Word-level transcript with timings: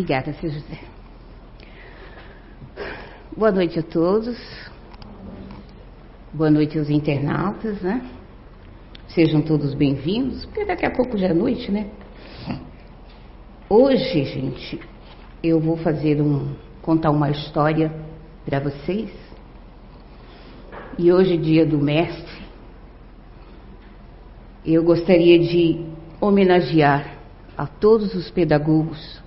Obrigada, 0.00 0.32
seu 0.40 0.48
José. 0.48 0.78
Boa 3.36 3.52
noite 3.52 3.78
a 3.78 3.82
todos. 3.82 4.34
Boa 6.32 6.50
noite 6.50 6.78
aos 6.78 6.88
internautas, 6.88 7.82
né? 7.82 8.10
Sejam 9.08 9.42
todos 9.42 9.74
bem-vindos, 9.74 10.46
porque 10.46 10.64
daqui 10.64 10.86
a 10.86 10.90
pouco 10.90 11.18
já 11.18 11.26
é 11.26 11.34
noite, 11.34 11.70
né? 11.70 11.90
Hoje, 13.68 14.24
gente, 14.24 14.80
eu 15.42 15.60
vou 15.60 15.76
fazer 15.76 16.22
um 16.22 16.54
contar 16.80 17.10
uma 17.10 17.28
história 17.28 17.94
para 18.46 18.58
vocês. 18.58 19.10
E 20.96 21.12
hoje, 21.12 21.36
dia 21.36 21.66
do 21.66 21.76
mestre, 21.76 22.42
eu 24.64 24.82
gostaria 24.82 25.38
de 25.38 25.84
homenagear 26.18 27.18
a 27.54 27.66
todos 27.66 28.14
os 28.14 28.30
pedagogos, 28.30 29.20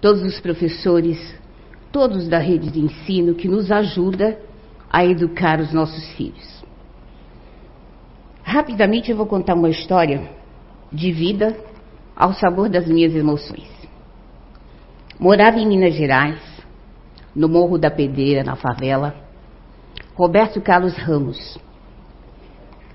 todos 0.00 0.22
os 0.22 0.40
professores, 0.40 1.18
todos 1.92 2.28
da 2.28 2.38
rede 2.38 2.70
de 2.70 2.80
ensino 2.80 3.34
que 3.34 3.48
nos 3.48 3.70
ajuda 3.70 4.38
a 4.90 5.04
educar 5.04 5.60
os 5.60 5.72
nossos 5.72 6.12
filhos. 6.12 6.64
Rapidamente 8.42 9.10
eu 9.10 9.16
vou 9.16 9.26
contar 9.26 9.54
uma 9.54 9.68
história 9.68 10.28
de 10.92 11.12
vida 11.12 11.56
ao 12.16 12.32
sabor 12.32 12.68
das 12.68 12.86
minhas 12.86 13.14
emoções. 13.14 13.68
Morava 15.18 15.58
em 15.58 15.66
Minas 15.66 15.94
Gerais, 15.94 16.40
no 17.34 17.48
Morro 17.48 17.78
da 17.78 17.90
Pedreira, 17.90 18.42
na 18.42 18.56
favela, 18.56 19.14
Roberto 20.14 20.60
Carlos 20.60 20.96
Ramos. 20.96 21.58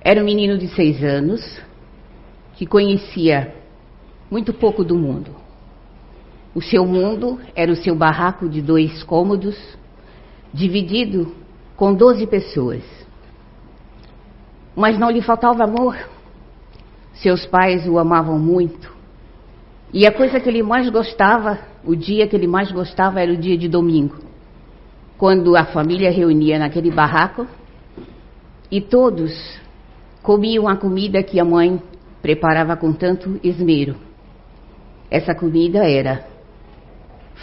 Era 0.01 0.21
um 0.21 0.25
menino 0.25 0.57
de 0.57 0.67
seis 0.69 1.03
anos 1.03 1.61
que 2.55 2.65
conhecia 2.65 3.55
muito 4.29 4.53
pouco 4.53 4.83
do 4.83 4.95
mundo. 4.95 5.44
O 6.55 6.61
seu 6.61 6.85
mundo 6.85 7.37
era 7.53 7.69
o 7.69 7.75
seu 7.75 7.93
barraco 7.93 8.47
de 8.47 8.61
dois 8.61 9.03
cômodos, 9.03 9.57
dividido 10.53 11.35
com 11.75 11.93
doze 11.93 12.25
pessoas. 12.25 12.81
Mas 14.73 14.97
não 14.97 15.11
lhe 15.11 15.21
faltava 15.21 15.65
amor. 15.65 15.97
Seus 17.15 17.45
pais 17.45 17.85
o 17.85 17.99
amavam 17.99 18.39
muito. 18.39 18.95
E 19.91 20.07
a 20.07 20.13
coisa 20.13 20.39
que 20.39 20.47
ele 20.47 20.63
mais 20.63 20.89
gostava, 20.89 21.59
o 21.83 21.93
dia 21.93 22.25
que 22.25 22.37
ele 22.37 22.47
mais 22.47 22.71
gostava 22.71 23.19
era 23.19 23.33
o 23.33 23.37
dia 23.37 23.57
de 23.57 23.67
domingo, 23.67 24.15
quando 25.17 25.57
a 25.57 25.65
família 25.65 26.09
reunia 26.09 26.57
naquele 26.57 26.89
barraco 26.89 27.45
e 28.71 28.79
todos 28.79 29.59
comiam 30.23 30.69
a 30.69 30.77
comida 30.77 31.21
que 31.21 31.37
a 31.37 31.45
mãe 31.45 31.81
preparava 32.21 32.77
com 32.77 32.93
tanto 32.93 33.39
esmero. 33.43 33.97
Essa 35.11 35.35
comida 35.35 35.87
era 35.87 36.34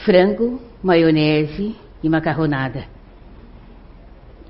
frango, 0.05 0.61
maionese 0.83 1.77
e 2.03 2.09
macarronada. 2.09 2.85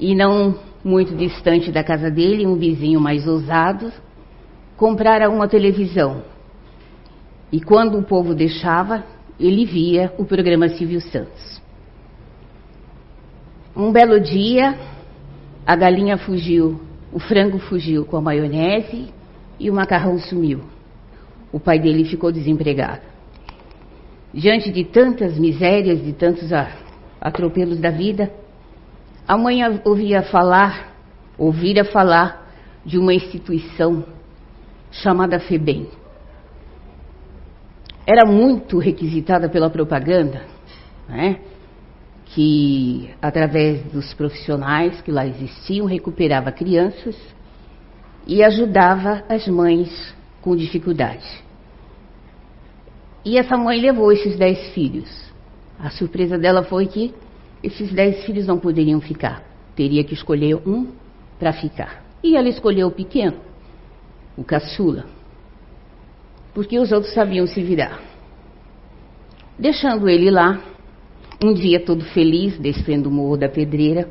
E 0.00 0.14
não 0.14 0.58
muito 0.84 1.14
distante 1.14 1.70
da 1.70 1.84
casa 1.84 2.10
dele, 2.10 2.46
um 2.46 2.56
vizinho 2.56 3.00
mais 3.00 3.26
ousado 3.26 3.92
comprara 4.76 5.30
uma 5.30 5.46
televisão. 5.46 6.22
E 7.52 7.60
quando 7.60 7.98
o 7.98 8.02
povo 8.02 8.34
deixava, 8.34 9.04
ele 9.38 9.64
via 9.64 10.12
o 10.18 10.24
programa 10.24 10.68
Silvio 10.70 11.00
Santos. 11.00 11.62
Um 13.76 13.92
belo 13.92 14.20
dia, 14.20 14.76
a 15.66 15.76
galinha 15.76 16.18
fugiu, 16.18 16.80
o 17.12 17.18
frango 17.18 17.58
fugiu 17.58 18.04
com 18.04 18.16
a 18.16 18.20
maionese 18.20 19.12
e 19.58 19.70
o 19.70 19.74
macarrão 19.74 20.18
sumiu. 20.18 20.62
O 21.52 21.60
pai 21.60 21.78
dele 21.78 22.04
ficou 22.04 22.32
desempregado. 22.32 23.11
Diante 24.32 24.72
de 24.72 24.84
tantas 24.84 25.38
misérias, 25.38 26.02
de 26.02 26.12
tantos 26.12 26.50
atropelos 27.20 27.78
da 27.78 27.90
vida, 27.90 28.32
a 29.28 29.36
mãe 29.36 29.60
ouvia 29.84 30.22
falar, 30.22 30.94
ouvira 31.36 31.84
falar 31.84 32.50
de 32.84 32.98
uma 32.98 33.12
instituição 33.12 34.04
chamada 34.90 35.38
FEBEM. 35.38 35.88
Era 38.06 38.26
muito 38.26 38.78
requisitada 38.78 39.48
pela 39.48 39.70
propaganda, 39.70 40.42
né? 41.08 41.38
que 42.34 43.10
através 43.20 43.82
dos 43.92 44.14
profissionais 44.14 45.00
que 45.02 45.10
lá 45.10 45.26
existiam 45.26 45.86
recuperava 45.86 46.50
crianças 46.50 47.16
e 48.26 48.42
ajudava 48.42 49.22
as 49.28 49.46
mães 49.46 50.14
com 50.40 50.56
dificuldade. 50.56 51.26
E 53.24 53.38
essa 53.38 53.56
mãe 53.56 53.80
levou 53.80 54.10
esses 54.10 54.36
dez 54.36 54.72
filhos. 54.72 55.08
A 55.78 55.90
surpresa 55.90 56.38
dela 56.38 56.62
foi 56.62 56.86
que 56.86 57.14
esses 57.62 57.92
dez 57.92 58.24
filhos 58.24 58.46
não 58.46 58.58
poderiam 58.58 59.00
ficar. 59.00 59.44
Teria 59.76 60.02
que 60.04 60.14
escolher 60.14 60.56
um 60.66 60.88
para 61.38 61.52
ficar. 61.52 62.04
E 62.22 62.36
ela 62.36 62.48
escolheu 62.48 62.88
o 62.88 62.92
pequeno, 62.92 63.36
o 64.36 64.44
caçula, 64.44 65.06
porque 66.54 66.78
os 66.78 66.92
outros 66.92 67.12
sabiam 67.12 67.46
se 67.46 67.62
virar. 67.62 68.00
Deixando 69.58 70.08
ele 70.08 70.30
lá, 70.30 70.60
um 71.42 71.52
dia 71.52 71.80
todo 71.80 72.04
feliz, 72.06 72.58
descendo 72.58 73.08
o 73.08 73.12
morro 73.12 73.36
da 73.36 73.48
pedreira, 73.48 74.08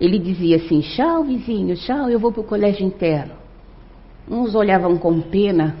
ele 0.00 0.18
dizia 0.18 0.56
assim: 0.56 0.80
Tchau, 0.80 1.24
vizinho, 1.24 1.76
tchau, 1.76 2.08
eu 2.08 2.18
vou 2.18 2.32
para 2.32 2.40
o 2.40 2.44
colégio 2.44 2.86
interno. 2.86 3.34
Uns 4.28 4.54
olhavam 4.54 4.96
com 4.96 5.20
pena, 5.20 5.76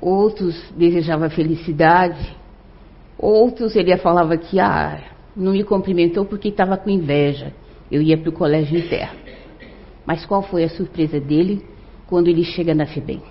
outros 0.00 0.70
desejavam 0.76 1.30
felicidade, 1.30 2.36
outros 3.18 3.74
ele 3.76 3.96
falava 3.96 4.36
que 4.36 4.60
ah, 4.60 5.00
não 5.34 5.52
me 5.52 5.64
cumprimentou 5.64 6.24
porque 6.24 6.48
estava 6.48 6.76
com 6.76 6.90
inveja. 6.90 7.52
Eu 7.90 8.02
ia 8.02 8.18
para 8.18 8.30
o 8.30 8.32
colégio 8.32 8.78
interno. 8.78 9.18
Mas 10.04 10.24
qual 10.24 10.42
foi 10.42 10.64
a 10.64 10.68
surpresa 10.68 11.20
dele 11.20 11.64
quando 12.06 12.28
ele 12.28 12.44
chega 12.44 12.74
na 12.74 12.86
FEBEM? 12.86 13.22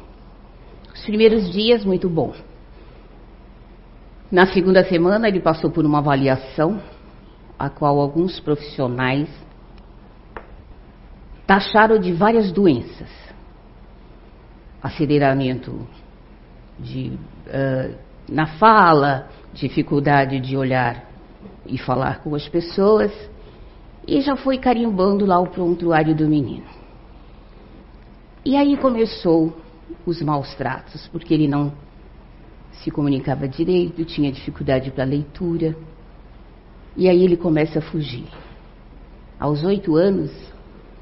Os 0.93 1.01
primeiros 1.03 1.51
dias, 1.51 1.83
muito 1.83 2.09
bom. 2.09 2.33
Na 4.31 4.47
segunda 4.47 4.83
semana, 4.83 5.27
ele 5.27 5.39
passou 5.39 5.69
por 5.69 5.85
uma 5.85 5.99
avaliação, 5.99 6.81
a 7.59 7.69
qual 7.69 7.99
alguns 7.99 8.39
profissionais 8.39 9.29
taxaram 11.45 11.99
de 11.99 12.11
várias 12.11 12.51
doenças. 12.51 13.09
Aceleramento 14.81 15.87
de, 16.79 17.17
uh, 17.47 17.95
na 18.29 18.47
fala, 18.57 19.29
dificuldade 19.53 20.39
de 20.39 20.57
olhar 20.57 21.05
e 21.65 21.77
falar 21.77 22.21
com 22.21 22.35
as 22.35 22.47
pessoas, 22.47 23.11
e 24.07 24.21
já 24.21 24.35
foi 24.35 24.57
carimbando 24.57 25.25
lá 25.25 25.39
o 25.39 25.47
prontuário 25.47 26.15
do 26.15 26.27
menino. 26.27 26.65
E 28.43 28.55
aí 28.55 28.77
começou 28.77 29.57
os 30.05 30.21
maus 30.21 30.53
tratos, 30.55 31.07
porque 31.07 31.33
ele 31.33 31.47
não 31.47 31.73
se 32.83 32.91
comunicava 32.91 33.47
direito, 33.47 34.05
tinha 34.05 34.31
dificuldade 34.31 34.91
para 34.91 35.03
leitura. 35.03 35.75
E 36.95 37.09
aí 37.09 37.23
ele 37.23 37.35
começa 37.35 37.79
a 37.79 37.81
fugir. 37.81 38.27
Aos 39.39 39.63
oito 39.63 39.95
anos, 39.95 40.31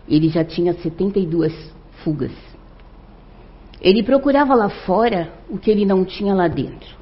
ele 0.07 0.29
já 0.29 0.43
tinha 0.43 0.73
72 0.73 1.53
fugas. 2.03 2.31
Ele 3.83 4.01
procurava 4.01 4.55
lá 4.55 4.69
fora 4.69 5.33
o 5.49 5.57
que 5.57 5.69
ele 5.69 5.85
não 5.85 6.05
tinha 6.05 6.33
lá 6.33 6.47
dentro. 6.47 6.95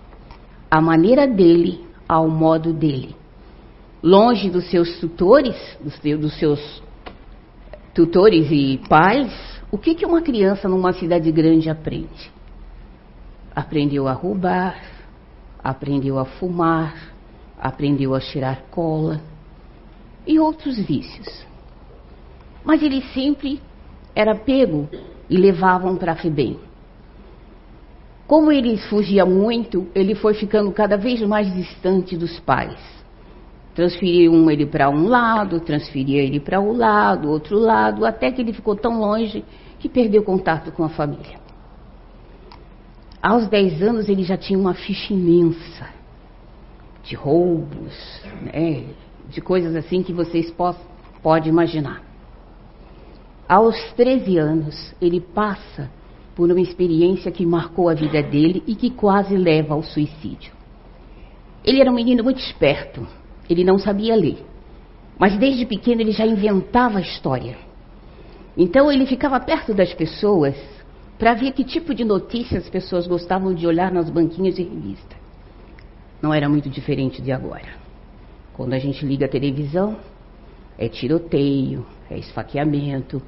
A 0.69 0.81
maneira 0.81 1.27
dele, 1.27 1.85
ao 2.09 2.27
modo 2.27 2.73
dele. 2.73 3.15
Longe 4.01 4.49
dos 4.49 4.67
seus 4.71 4.99
tutores, 4.99 5.55
dos 5.79 6.33
seus 6.39 6.81
tutores 7.93 8.47
e 8.49 8.79
pais, 8.89 9.31
o 9.71 9.77
que, 9.77 9.93
que 9.93 10.05
uma 10.05 10.23
criança 10.23 10.67
numa 10.67 10.91
cidade 10.91 11.31
grande 11.31 11.69
aprende? 11.69 12.31
Aprendeu 13.55 14.07
a 14.07 14.13
roubar, 14.13 14.81
aprendeu 15.63 16.17
a 16.17 16.25
fumar, 16.25 17.13
aprendeu 17.59 18.15
a 18.15 18.19
cheirar 18.19 18.63
cola 18.71 19.21
e 20.25 20.39
outros 20.39 20.79
vícios. 20.79 21.45
Mas 22.65 22.81
ele 22.81 23.01
sempre 23.13 23.61
era 24.15 24.33
pego 24.33 24.89
e 25.29 25.37
levavam 25.37 25.95
para 25.95 26.13
a 26.13 26.15
FEBEM. 26.15 26.70
Como 28.31 28.49
ele 28.49 28.77
fugia 28.77 29.25
muito, 29.25 29.89
ele 29.93 30.15
foi 30.15 30.33
ficando 30.33 30.71
cada 30.71 30.95
vez 30.95 31.21
mais 31.21 31.53
distante 31.53 32.15
dos 32.15 32.39
pais. 32.39 32.79
Transferiam 33.75 34.49
ele 34.49 34.65
para 34.65 34.89
um 34.89 35.05
lado, 35.09 35.59
transferia 35.59 36.23
ele 36.23 36.39
para 36.39 36.61
o 36.61 36.69
um 36.69 36.77
lado, 36.77 37.29
outro 37.29 37.59
lado, 37.59 38.05
até 38.05 38.31
que 38.31 38.39
ele 38.39 38.53
ficou 38.53 38.73
tão 38.73 39.01
longe 39.01 39.43
que 39.79 39.89
perdeu 39.89 40.23
contato 40.23 40.71
com 40.71 40.81
a 40.81 40.87
família. 40.87 41.41
Aos 43.21 43.49
10 43.49 43.81
anos 43.81 44.07
ele 44.07 44.23
já 44.23 44.37
tinha 44.37 44.57
uma 44.57 44.75
ficha 44.75 45.13
imensa 45.13 45.89
de 47.03 47.15
roubos, 47.15 48.23
né, 48.43 48.85
de 49.27 49.41
coisas 49.41 49.75
assim 49.75 50.01
que 50.03 50.13
vocês 50.13 50.55
podem 51.21 51.49
imaginar. 51.49 52.01
Aos 53.45 53.75
13 53.97 54.37
anos 54.37 54.95
ele 55.01 55.19
passa 55.19 55.91
por 56.41 56.49
uma 56.49 56.59
experiência 56.59 57.31
que 57.31 57.45
marcou 57.45 57.87
a 57.87 57.93
vida 57.93 58.19
dele 58.23 58.63
e 58.65 58.73
que 58.73 58.89
quase 58.89 59.37
leva 59.37 59.75
ao 59.75 59.83
suicídio. 59.83 60.51
Ele 61.63 61.79
era 61.79 61.91
um 61.91 61.93
menino 61.93 62.23
muito 62.23 62.39
esperto. 62.39 63.07
Ele 63.47 63.63
não 63.63 63.77
sabia 63.77 64.15
ler. 64.15 64.43
Mas 65.19 65.37
desde 65.37 65.67
pequeno 65.67 66.01
ele 66.01 66.11
já 66.11 66.25
inventava 66.25 66.99
história. 66.99 67.55
Então 68.57 68.91
ele 68.91 69.05
ficava 69.05 69.39
perto 69.39 69.71
das 69.71 69.93
pessoas 69.93 70.55
para 71.19 71.35
ver 71.35 71.51
que 71.51 71.63
tipo 71.63 71.93
de 71.93 72.03
notícias 72.03 72.63
as 72.63 72.69
pessoas 72.71 73.05
gostavam 73.05 73.53
de 73.53 73.67
olhar 73.67 73.91
nas 73.91 74.09
banquinhas 74.09 74.55
de 74.55 74.63
revista. 74.63 75.15
Não 76.23 76.33
era 76.33 76.49
muito 76.49 76.71
diferente 76.71 77.21
de 77.21 77.31
agora. 77.31 77.69
Quando 78.53 78.73
a 78.73 78.79
gente 78.79 79.05
liga 79.05 79.27
a 79.27 79.29
televisão, 79.29 79.95
é 80.75 80.89
tiroteio, 80.89 81.85
é 82.09 82.17
esfaqueamento, 82.17 83.21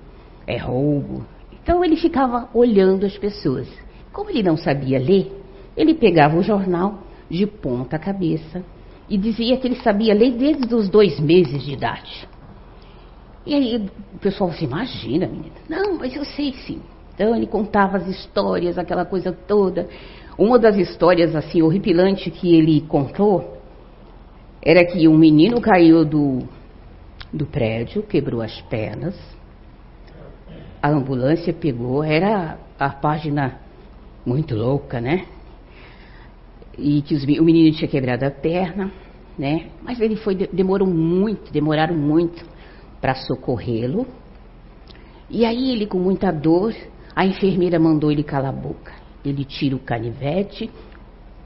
é 0.48 0.58
roubo. 0.58 1.24
Então 1.64 1.84
ele 1.84 1.96
ficava 1.96 2.50
olhando 2.54 3.06
as 3.06 3.18
pessoas. 3.18 3.68
Como 4.12 4.30
ele 4.30 4.44
não 4.44 4.58
sabia 4.58 5.00
ler, 5.00 5.32
ele 5.76 5.94
pegava 5.96 6.38
o 6.38 6.44
jornal 6.44 7.00
de 7.30 7.48
ponta 7.48 7.98
cabeça 7.98 8.64
e 9.10 9.18
dizia 9.18 9.58
que 9.58 9.68
ele 9.68 9.78
sabia 9.78 10.14
ler 10.14 10.34
desde 10.34 10.76
os 10.76 10.90
dois 10.90 11.20
meses 11.20 11.64
de 11.64 11.74
idade. 11.74 12.28
E 13.46 13.56
aí 13.56 13.90
o 14.14 14.20
pessoal 14.20 14.52
se 14.52 14.66
imagina, 14.66 15.26
menina. 15.26 15.56
Não, 15.70 15.98
mas 15.98 16.16
eu 16.16 16.26
sei 16.26 16.54
sim. 16.54 16.82
Então 17.16 17.36
ele 17.36 17.48
contava 17.48 17.98
as 17.98 18.08
histórias, 18.08 18.78
aquela 18.78 19.06
coisa 19.06 19.32
toda. 19.32 19.88
Uma 20.38 20.60
das 20.60 20.78
histórias 20.78 21.36
assim 21.36 21.62
horripilante 21.62 22.30
que 22.30 22.56
ele 22.56 22.82
contou 22.82 23.58
era 24.62 24.86
que 24.86 25.08
um 25.08 25.18
menino 25.18 25.62
caiu 25.62 26.06
do, 26.06 26.40
do 27.32 27.46
prédio, 27.46 28.04
quebrou 28.04 28.42
as 28.42 28.62
pernas. 28.62 29.16
A 30.84 30.90
ambulância 30.90 31.54
pegou, 31.54 32.04
era 32.04 32.60
a 32.78 32.90
página 32.90 33.58
muito 34.26 34.54
louca, 34.54 35.00
né? 35.00 35.26
E 36.78 37.02
que 37.04 37.16
os, 37.16 37.24
o 37.24 37.44
menino 37.46 37.74
tinha 37.74 37.88
quebrado 37.88 38.26
a 38.26 38.30
perna, 38.30 38.92
né? 39.40 39.70
Mas 39.82 40.02
ele 40.02 40.18
foi, 40.18 40.36
demorou 40.36 40.86
muito, 40.86 41.54
demoraram 41.54 41.96
muito 41.96 42.44
para 43.00 43.16
socorrê-lo. 43.16 44.06
E 45.30 45.46
aí 45.46 45.72
ele 45.72 45.88
com 45.88 46.00
muita 46.00 46.34
dor, 46.34 46.76
a 47.16 47.26
enfermeira 47.26 47.80
mandou 47.80 48.12
ele 48.12 48.22
calar 48.22 48.50
a 48.50 48.52
boca. 48.52 48.92
Ele 49.24 49.46
tira 49.46 49.78
o 49.78 49.80
canivete, 49.80 50.70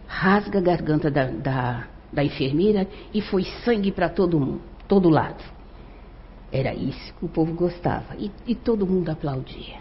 rasga 0.07 0.57
a 0.57 0.63
garganta 0.63 1.11
da, 1.11 1.25
da, 1.25 1.87
da 2.11 2.23
enfermeira 2.23 2.87
e 3.13 3.21
foi 3.21 3.43
sangue 3.63 3.91
para 3.91 4.09
todo 4.09 4.39
mundo, 4.39 4.61
todo 4.87 5.09
lado. 5.09 5.43
Era 6.57 6.73
isso 6.73 7.13
que 7.13 7.23
o 7.23 7.29
povo 7.29 7.53
gostava 7.53 8.15
e, 8.17 8.31
e 8.47 8.55
todo 8.55 8.87
mundo 8.87 9.09
aplaudia. 9.09 9.77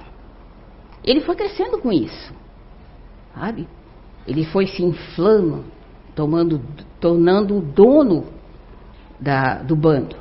Ele 1.02 1.22
foi 1.22 1.34
crescendo 1.34 1.78
com 1.78 1.90
isso, 1.90 2.34
sabe? 3.34 3.66
Ele 4.26 4.44
foi 4.44 4.66
se 4.66 4.84
inflando, 4.84 5.64
tomando, 6.14 6.60
tornando 7.00 7.56
o 7.56 7.62
dono 7.62 8.26
da, 9.18 9.62
do 9.62 9.74
bando. 9.74 10.16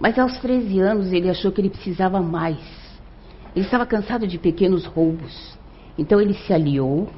Mas 0.00 0.18
aos 0.18 0.36
13 0.40 0.80
anos 0.80 1.12
ele 1.12 1.30
achou 1.30 1.52
que 1.52 1.60
ele 1.60 1.70
precisava 1.70 2.20
mais. 2.20 2.58
Ele 3.54 3.64
estava 3.64 3.86
cansado 3.86 4.26
de 4.26 4.38
pequenos 4.38 4.84
roubos. 4.84 5.56
Então 5.96 6.20
ele 6.20 6.34
se 6.34 6.52
aliou 6.52 7.08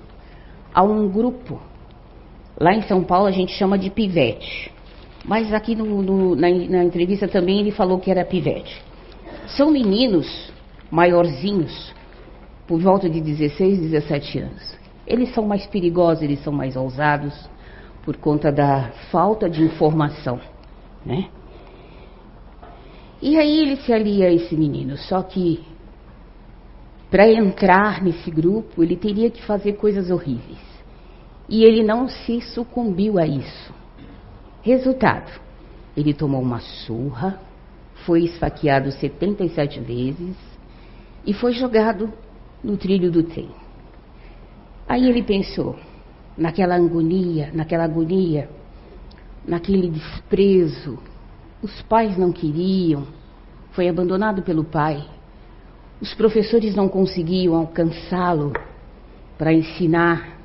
a 0.75 0.83
um 0.83 1.09
grupo. 1.09 1.63
Lá 2.61 2.75
em 2.75 2.83
São 2.83 3.03
Paulo 3.03 3.27
a 3.27 3.33
gente 3.33 3.53
chama 3.53 3.79
de 3.79 3.89
pivete. 3.89 4.71
Mas 5.29 5.53
aqui 5.53 5.77
no, 5.77 6.03
no, 6.03 6.35
na, 6.35 6.49
na 6.49 6.83
entrevista 6.83 7.29
também 7.29 7.61
ele 7.61 7.71
falou 7.71 7.99
que 7.99 8.11
era 8.11 8.25
pivete. 8.25 8.83
São 9.59 9.71
meninos 9.71 10.51
maiorzinhos, 10.91 11.95
por 12.67 12.81
volta 12.81 13.11
de 13.11 13.21
16, 13.21 13.79
17 13.79 14.39
anos. 14.39 14.79
Eles 15.07 15.33
são 15.35 15.47
mais 15.47 15.67
perigosos, 15.67 16.23
eles 16.23 16.43
são 16.43 16.53
mais 16.53 16.77
ousados 16.77 17.35
por 18.05 18.17
conta 18.17 18.51
da 18.51 18.91
falta 19.13 19.51
de 19.51 19.63
informação, 19.63 20.41
né? 21.05 21.29
E 23.21 23.37
aí 23.37 23.61
ele 23.61 23.77
se 23.77 23.93
alia 23.93 24.29
a 24.29 24.33
esse 24.33 24.57
menino, 24.57 24.97
só 24.97 25.23
que 25.23 25.63
para 27.11 27.31
entrar 27.31 28.03
nesse 28.03 28.31
grupo 28.31 28.83
ele 28.83 28.97
teria 28.97 29.31
que 29.31 29.43
fazer 29.43 29.75
coisas 29.75 30.11
horríveis. 30.11 30.59
E 31.51 31.65
ele 31.65 31.83
não 31.83 32.09
se 32.09 32.41
sucumbiu 32.41 33.19
a 33.19 33.27
isso. 33.27 33.78
Resultado: 34.63 35.41
ele 35.97 36.15
tomou 36.15 36.41
uma 36.41 36.61
surra, 36.61 37.41
foi 38.05 38.25
esfaqueado 38.25 38.91
77 38.93 39.81
vezes 39.81 40.37
e 41.27 41.33
foi 41.33 41.53
jogado 41.53 42.13
no 42.63 42.77
trilho 42.77 43.11
do 43.11 43.23
trem. 43.23 43.51
Aí 44.89 45.09
ele 45.09 45.23
pensou, 45.23 45.77
naquela 46.37 46.77
agonia, 46.77 47.51
naquela 47.53 47.85
agonia, 47.85 48.49
naquele 49.47 49.91
desprezo, 49.91 50.99
os 51.63 51.83
pais 51.83 52.17
não 52.17 52.33
queriam, 52.33 53.07
foi 53.73 53.89
abandonado 53.89 54.43
pelo 54.43 54.65
pai. 54.65 55.05
Os 56.01 56.15
professores 56.15 56.75
não 56.75 56.89
conseguiam 56.89 57.57
alcançá-lo 57.57 58.53
para 59.37 59.53
ensinar. 59.53 60.39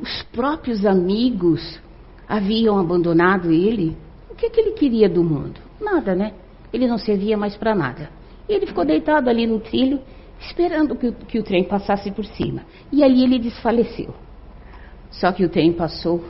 Os 0.00 0.22
próprios 0.24 0.84
amigos 0.84 1.80
haviam 2.28 2.78
abandonado 2.78 3.50
ele. 3.50 3.96
O 4.30 4.34
que, 4.34 4.50
que 4.50 4.60
ele 4.60 4.72
queria 4.72 5.08
do 5.08 5.22
mundo? 5.22 5.60
Nada, 5.80 6.14
né? 6.14 6.32
Ele 6.72 6.86
não 6.86 6.98
servia 6.98 7.36
mais 7.36 7.56
para 7.56 7.74
nada. 7.74 8.10
E 8.48 8.52
ele 8.52 8.66
ficou 8.66 8.84
deitado 8.84 9.28
ali 9.28 9.46
no 9.46 9.60
trilho, 9.60 10.00
esperando 10.40 10.94
que, 10.94 11.12
que 11.12 11.38
o 11.38 11.42
trem 11.42 11.64
passasse 11.64 12.10
por 12.10 12.24
cima. 12.24 12.62
E 12.92 13.02
ali 13.02 13.22
ele 13.22 13.38
desfaleceu. 13.38 14.14
Só 15.10 15.32
que 15.32 15.44
o 15.44 15.48
trem 15.48 15.72
passou, 15.72 16.24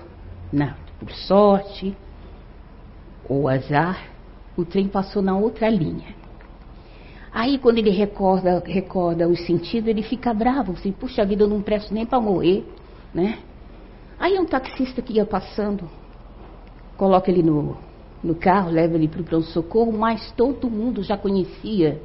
não, 0.52 0.74
por 0.98 1.10
sorte 1.10 1.96
ou 3.28 3.48
azar, 3.48 4.08
o 4.56 4.64
trem 4.64 4.86
passou 4.86 5.22
na 5.22 5.36
outra 5.36 5.68
linha. 5.68 6.14
Aí 7.32 7.58
quando 7.58 7.78
ele 7.78 7.90
recorda, 7.90 8.62
recorda 8.64 9.28
os 9.28 9.44
sentidos, 9.44 9.88
ele 9.88 10.02
fica 10.02 10.32
bravo, 10.32 10.72
assim, 10.72 10.92
puxa 10.92 11.24
vida, 11.24 11.42
eu 11.42 11.48
não 11.48 11.60
presto 11.60 11.92
nem 11.92 12.06
para 12.06 12.20
morrer, 12.20 12.64
né? 13.12 13.38
Aí 14.18 14.38
um 14.38 14.46
taxista 14.46 15.02
que 15.02 15.14
ia 15.14 15.26
passando, 15.26 15.88
coloca 16.96 17.30
ele 17.30 17.42
no, 17.42 17.76
no 18.22 18.34
carro, 18.34 18.70
leva 18.70 18.94
ele 18.94 19.08
para 19.08 19.20
o 19.20 19.24
pronto-socorro, 19.24 19.92
mas 19.92 20.32
todo 20.32 20.70
mundo 20.70 21.02
já 21.02 21.16
conhecia 21.16 22.00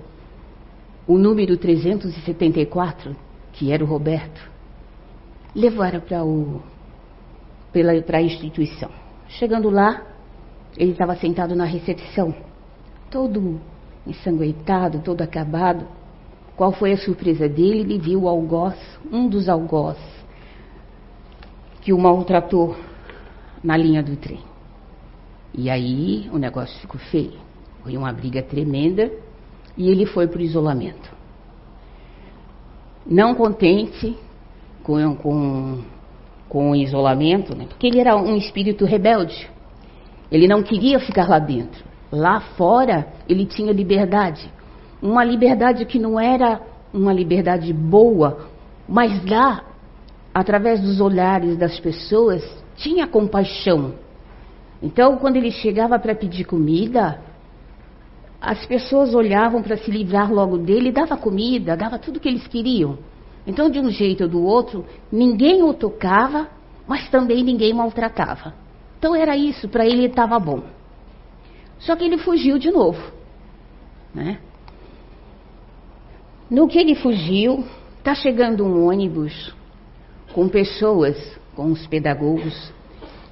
o 1.08 1.18
número 1.18 1.58
374, 1.58 3.16
que 3.54 3.72
era 3.72 3.84
o 3.84 3.88
Roberto. 3.88 4.50
Levaram 5.56 6.00
para 6.00 6.24
o 6.24 6.62
para 8.06 8.18
a 8.18 8.22
instituição. 8.22 8.90
Chegando 9.30 9.69
lá, 9.69 10.02
ele 10.78 10.92
estava 10.92 11.16
sentado 11.16 11.56
na 11.56 11.64
recepção, 11.64 12.35
todo 13.09 13.62
ensanguentado, 14.06 15.00
todo 15.00 15.21
acabado. 15.21 15.85
Qual 16.57 16.74
foi 16.74 16.92
a 16.92 16.97
surpresa 16.97 17.47
dele? 17.47 17.80
Ele 17.80 17.97
viu 17.97 18.24
o 18.24 18.28
algoz, 18.28 18.76
um 19.12 19.28
dos 19.28 19.47
algoz, 19.47 19.97
que 21.81 21.92
o 21.92 21.97
maltratou 21.97 22.76
na 23.64 23.76
linha 23.76 24.02
do 24.02 24.16
trem. 24.16 24.40
E 25.54 25.69
aí 25.69 26.30
o 26.31 26.38
negócio 26.38 26.80
ficou 26.80 27.00
feio. 27.00 27.40
Foi 27.83 27.97
uma 27.97 28.14
briga 28.14 28.42
tremenda 28.42 29.11
e 29.78 29.90
ele 29.90 30.06
foi 30.06 30.28
para 30.28 30.40
o 30.40 30.42
isolamento. 30.42 31.11
Não 33.06 33.33
contente 33.33 34.16
com, 34.83 35.16
com, 35.16 35.81
com 36.47 36.71
o 36.71 36.76
isolamento, 36.76 37.56
né? 37.56 37.66
porque 37.68 37.88
ele 37.88 38.00
era 38.00 38.16
um 38.16 38.38
espírito 38.38 38.85
rebelde. 38.85 39.50
Ele 40.31 40.47
não 40.47 40.64
queria 40.64 41.00
ficar 41.00 41.28
lá 41.28 41.40
dentro. 41.40 41.83
Lá 42.11 42.40
fora, 42.40 43.07
ele 43.28 43.45
tinha 43.45 43.73
liberdade. 43.73 44.50
Uma 45.02 45.23
liberdade 45.23 45.85
que 45.85 45.97
não 45.97 46.19
era 46.19 46.61
uma 46.94 47.14
liberdade 47.14 47.73
boa, 47.73 48.47
mas 48.88 49.26
lá, 49.26 49.64
através 50.33 50.81
dos 50.81 51.02
olhares 51.02 51.57
das 51.57 51.80
pessoas, 51.80 52.44
tinha 52.76 53.07
compaixão. 53.07 53.95
Então, 54.81 55.18
quando 55.18 55.35
ele 55.35 55.52
chegava 55.52 56.00
para 56.00 56.16
pedir 56.16 56.45
comida, 56.45 57.21
as 58.40 58.66
pessoas 58.66 59.14
olhavam 59.14 59.61
para 59.61 59.78
se 59.78 59.92
livrar 59.92 60.31
logo 60.33 60.57
dele, 60.57 60.92
dava 60.92 61.16
comida, 61.16 61.78
dava 61.78 62.00
tudo 62.00 62.19
que 62.19 62.28
eles 62.28 62.47
queriam. 62.47 62.97
Então, 63.45 63.69
de 63.69 63.80
um 63.80 63.90
jeito 63.90 64.23
ou 64.23 64.30
do 64.30 64.44
outro, 64.44 64.85
ninguém 65.11 65.61
o 65.64 65.73
tocava, 65.73 66.47
mas 66.88 67.09
também 67.09 67.44
ninguém 67.44 67.73
maltratava. 67.73 68.54
Então 68.97 69.16
era 69.16 69.35
isso, 69.35 69.68
para 69.68 69.85
ele 69.85 70.06
estava 70.06 70.38
bom. 70.40 70.64
Só 71.80 71.95
que 71.95 72.04
ele 72.04 72.19
fugiu 72.19 72.59
de 72.59 72.69
novo. 72.69 73.02
Né? 74.14 74.40
No 76.50 76.68
que 76.68 76.78
ele 76.78 76.94
fugiu, 76.95 77.64
está 77.97 78.14
chegando 78.14 78.64
um 78.64 78.88
ônibus 78.88 79.56
com 80.33 80.47
pessoas, 80.47 81.18
com 81.56 81.71
os 81.71 81.85
pedagogos 81.88 82.73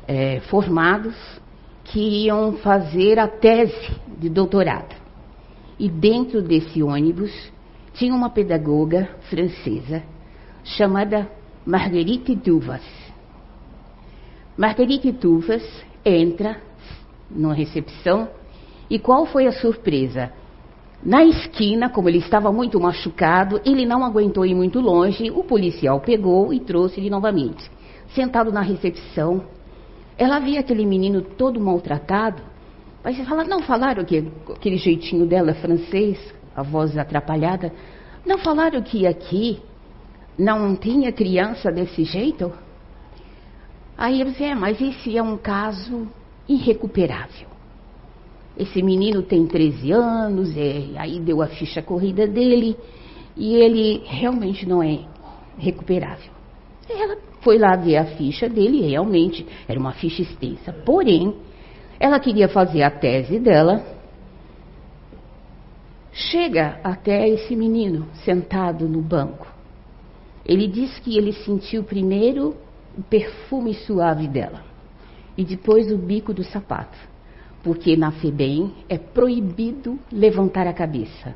é, 0.07 0.39
formados, 0.41 1.15
que 1.85 2.25
iam 2.25 2.53
fazer 2.57 3.17
a 3.17 3.27
tese 3.27 3.91
de 4.17 4.29
doutorado. 4.29 4.95
E 5.79 5.89
dentro 5.89 6.41
desse 6.41 6.83
ônibus 6.83 7.31
tinha 7.93 8.13
uma 8.13 8.29
pedagoga 8.29 9.09
francesa 9.29 10.03
chamada 10.63 11.29
Marguerite 11.65 12.35
Duvas. 12.35 12.83
Marguerite 14.57 15.13
Tufas 15.13 15.63
entra 16.03 16.61
na 17.31 17.53
recepção 17.53 18.29
e 18.89 18.99
qual 18.99 19.25
foi 19.25 19.47
a 19.47 19.51
surpresa? 19.51 20.33
Na 21.03 21.23
esquina, 21.23 21.89
como 21.89 22.09
ele 22.09 22.17
estava 22.17 22.51
muito 22.51 22.79
machucado, 22.79 23.61
ele 23.65 23.85
não 23.85 24.03
aguentou 24.03 24.45
ir 24.45 24.53
muito 24.53 24.81
longe, 24.81 25.31
o 25.31 25.43
policial 25.43 26.01
pegou 26.01 26.53
e 26.53 26.59
trouxe 26.59 26.99
ele 26.99 27.09
novamente. 27.09 27.71
Sentado 28.13 28.51
na 28.51 28.61
recepção, 28.61 29.45
ela 30.17 30.39
via 30.39 30.59
aquele 30.59 30.85
menino 30.85 31.21
todo 31.21 31.59
maltratado, 31.59 32.43
mas 33.01 33.17
fala, 33.25 33.45
não 33.45 33.61
falaram 33.61 34.03
que 34.03 34.29
aquele 34.49 34.75
jeitinho 34.75 35.25
dela 35.25 35.53
francês, 35.53 36.19
a 36.53 36.61
voz 36.61 36.97
atrapalhada, 36.97 37.71
não 38.25 38.37
falaram 38.37 38.81
que 38.81 39.07
aqui 39.07 39.61
não 40.37 40.75
tinha 40.75 41.13
criança 41.13 41.71
desse 41.71 42.03
jeito? 42.03 42.51
Aí 43.97 44.19
ele 44.19 44.31
disse, 44.31 44.43
é, 44.43 44.53
mas 44.55 44.81
esse 44.81 45.17
é 45.17 45.23
um 45.23 45.37
caso 45.37 46.07
irrecuperável. 46.47 47.48
Esse 48.59 48.83
menino 48.83 49.23
tem 49.23 49.47
13 49.47 49.91
anos, 49.93 50.55
é, 50.57 50.89
aí 50.97 51.19
deu 51.21 51.41
a 51.41 51.47
ficha 51.47 51.81
corrida 51.81 52.27
dele, 52.27 52.75
e 53.37 53.55
ele 53.55 54.03
realmente 54.05 54.67
não 54.67 54.83
é 54.83 54.99
recuperável. 55.57 56.31
Ela 56.89 57.17
foi 57.41 57.57
lá 57.57 57.75
ver 57.77 57.95
a 57.95 58.05
ficha 58.05 58.49
dele, 58.49 58.81
realmente 58.81 59.45
era 59.67 59.79
uma 59.79 59.93
ficha 59.93 60.21
extensa. 60.21 60.73
Porém, 60.73 61.35
ela 61.99 62.19
queria 62.19 62.49
fazer 62.49 62.83
a 62.83 62.91
tese 62.91 63.39
dela. 63.39 63.81
Chega 66.11 66.79
até 66.83 67.29
esse 67.29 67.55
menino 67.55 68.07
sentado 68.25 68.89
no 68.89 69.01
banco. 69.01 69.47
Ele 70.45 70.67
diz 70.67 70.99
que 70.99 71.17
ele 71.17 71.31
sentiu 71.31 71.83
primeiro 71.83 72.57
o 72.97 73.03
perfume 73.03 73.73
suave 73.73 74.27
dela 74.27 74.63
e 75.37 75.45
depois 75.45 75.89
o 75.91 75.97
bico 75.97 76.33
do 76.33 76.43
sapato, 76.43 76.97
porque 77.63 77.95
na 77.95 78.11
FEBEM 78.11 78.73
é 78.87 78.97
proibido 78.97 79.99
levantar 80.11 80.67
a 80.67 80.73
cabeça. 80.73 81.35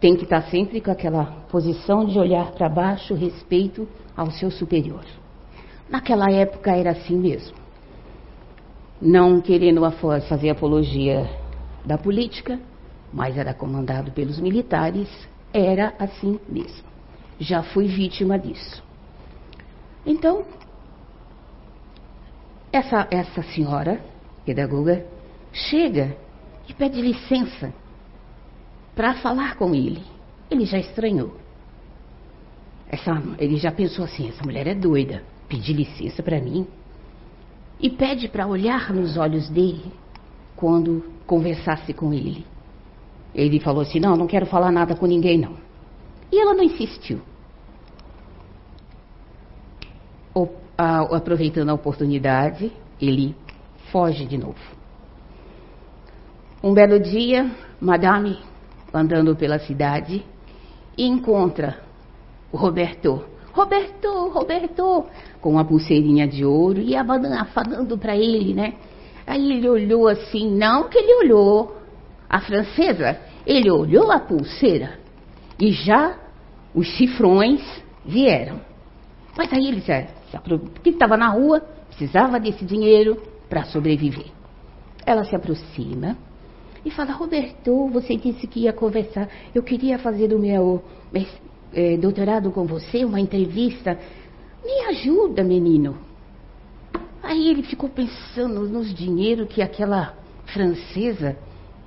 Tem 0.00 0.16
que 0.16 0.24
estar 0.24 0.42
sempre 0.42 0.80
com 0.80 0.90
aquela 0.90 1.24
posição 1.50 2.04
de 2.04 2.18
olhar 2.18 2.52
para 2.52 2.68
baixo, 2.68 3.14
respeito 3.14 3.88
ao 4.16 4.30
seu 4.30 4.50
superior. 4.50 5.04
Naquela 5.90 6.30
época 6.30 6.70
era 6.70 6.92
assim 6.92 7.16
mesmo. 7.16 7.56
Não 9.02 9.40
querendo 9.40 9.80
fazer 10.28 10.50
apologia 10.50 11.28
da 11.84 11.98
política, 11.98 12.60
mas 13.12 13.36
era 13.36 13.52
comandado 13.52 14.12
pelos 14.12 14.38
militares, 14.38 15.08
era 15.52 15.92
assim 15.98 16.38
mesmo 16.48 16.94
já 17.38 17.62
fui 17.62 17.86
vítima 17.86 18.38
disso. 18.38 18.82
Então, 20.06 20.44
essa, 22.72 23.06
essa 23.10 23.42
senhora, 23.42 24.00
pedagoga, 24.44 25.06
chega 25.52 26.16
e 26.68 26.74
pede 26.74 27.00
licença 27.00 27.72
para 28.94 29.14
falar 29.14 29.56
com 29.56 29.74
ele. 29.74 30.02
Ele 30.50 30.64
já 30.64 30.78
estranhou. 30.78 31.36
Essa, 32.88 33.22
ele 33.38 33.56
já 33.56 33.72
pensou 33.72 34.04
assim: 34.04 34.28
essa 34.28 34.44
mulher 34.44 34.66
é 34.66 34.74
doida, 34.74 35.22
pedir 35.48 35.72
licença 35.72 36.22
para 36.22 36.40
mim. 36.40 36.66
E 37.80 37.90
pede 37.90 38.28
para 38.28 38.46
olhar 38.46 38.92
nos 38.92 39.16
olhos 39.16 39.48
dele 39.48 39.92
quando 40.54 41.04
conversasse 41.26 41.92
com 41.92 42.12
ele. 42.12 42.46
Ele 43.34 43.58
falou 43.58 43.82
assim: 43.82 43.98
não, 43.98 44.16
não 44.16 44.26
quero 44.26 44.46
falar 44.46 44.70
nada 44.70 44.94
com 44.94 45.06
ninguém, 45.06 45.38
não. 45.38 45.56
E 46.30 46.40
ela 46.40 46.54
não 46.54 46.62
insistiu. 46.62 47.20
O, 50.34 50.48
a, 50.76 51.00
aproveitando 51.16 51.70
a 51.70 51.74
oportunidade, 51.74 52.72
ele 53.00 53.34
foge 53.94 54.24
de 54.24 54.36
novo. 54.36 54.58
Um 56.60 56.74
belo 56.74 56.98
dia, 56.98 57.48
Madame, 57.80 58.40
andando 58.92 59.36
pela 59.36 59.60
cidade, 59.60 60.26
encontra 60.98 61.78
o 62.50 62.56
Roberto. 62.56 63.24
Roberto, 63.52 64.30
Roberto, 64.30 65.04
com 65.40 65.50
uma 65.50 65.64
pulseirinha 65.64 66.26
de 66.26 66.44
ouro 66.44 66.80
e 66.80 66.96
afadando 66.96 67.96
para 67.96 68.16
ele, 68.16 68.52
né? 68.52 68.74
Aí 69.24 69.52
ele 69.52 69.68
olhou 69.68 70.08
assim, 70.08 70.50
não 70.50 70.88
que 70.88 70.98
ele 70.98 71.14
olhou 71.26 71.76
a 72.28 72.40
francesa, 72.40 73.20
ele 73.46 73.70
olhou 73.70 74.10
a 74.10 74.18
pulseira 74.18 74.98
e 75.56 75.70
já 75.70 76.18
os 76.74 76.96
cifrões 76.96 77.62
vieram. 78.04 78.60
Mas 79.38 79.52
aí 79.52 79.68
ele 79.68 79.76
disse, 79.76 80.08
porque 80.72 80.90
estava 80.90 81.16
na 81.16 81.28
rua, 81.28 81.60
precisava 81.90 82.40
desse 82.40 82.64
dinheiro 82.64 83.33
para 83.48 83.64
sobreviver. 83.64 84.26
Ela 85.06 85.24
se 85.24 85.34
aproxima 85.36 86.16
e 86.84 86.90
fala, 86.90 87.12
Roberto, 87.12 87.88
você 87.88 88.16
disse 88.16 88.46
que 88.46 88.60
ia 88.60 88.72
conversar, 88.72 89.28
eu 89.54 89.62
queria 89.62 89.98
fazer 89.98 90.34
o 90.34 90.38
meu 90.38 90.82
é, 91.72 91.96
doutorado 91.96 92.50
com 92.50 92.66
você, 92.66 93.04
uma 93.04 93.20
entrevista. 93.20 93.98
Me 94.64 94.86
ajuda, 94.90 95.42
menino. 95.42 95.98
Aí 97.22 97.48
ele 97.48 97.62
ficou 97.62 97.88
pensando 97.88 98.68
nos 98.68 98.94
dinheiros 98.94 99.48
que 99.48 99.62
aquela 99.62 100.14
francesa 100.46 101.36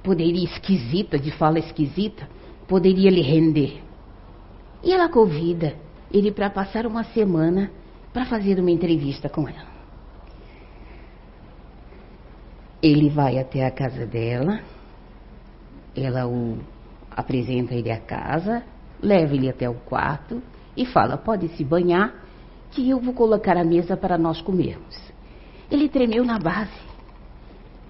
poderia, 0.04 0.46
esquisita, 0.46 1.20
de 1.20 1.32
fala 1.32 1.60
esquisita, 1.60 2.28
poderia 2.68 3.12
lhe 3.12 3.22
render. 3.22 3.84
E 4.84 4.92
ela 4.92 5.10
convida 5.10 5.76
ele 6.12 6.32
para 6.32 6.50
passar 6.50 6.88
uma 6.88 7.04
semana 7.04 7.72
para 8.12 8.26
fazer 8.26 8.60
uma 8.60 8.72
entrevista 8.72 9.30
com 9.30 9.48
ela. 9.48 9.77
Ele 12.82 13.10
vai 13.10 13.40
até 13.40 13.66
a 13.66 13.72
casa 13.72 14.06
dela, 14.06 14.60
ela 15.96 16.28
o 16.28 16.58
apresenta 17.10 17.74
ele 17.74 17.92
à 17.92 18.00
casa, 18.00 18.64
leva 19.02 19.34
ele 19.34 19.50
até 19.50 19.68
o 19.68 19.74
quarto 19.74 20.42
e 20.76 20.86
fala: 20.86 21.18
pode 21.18 21.48
se 21.50 21.64
banhar, 21.64 22.14
que 22.72 22.88
eu 22.88 23.00
vou 23.00 23.14
colocar 23.14 23.58
a 23.58 23.64
mesa 23.64 23.98
para 23.98 24.18
nós 24.18 24.42
comermos. 24.42 24.96
Ele 25.72 25.90
tremeu 25.90 26.24
na 26.24 26.38
base. 26.38 26.88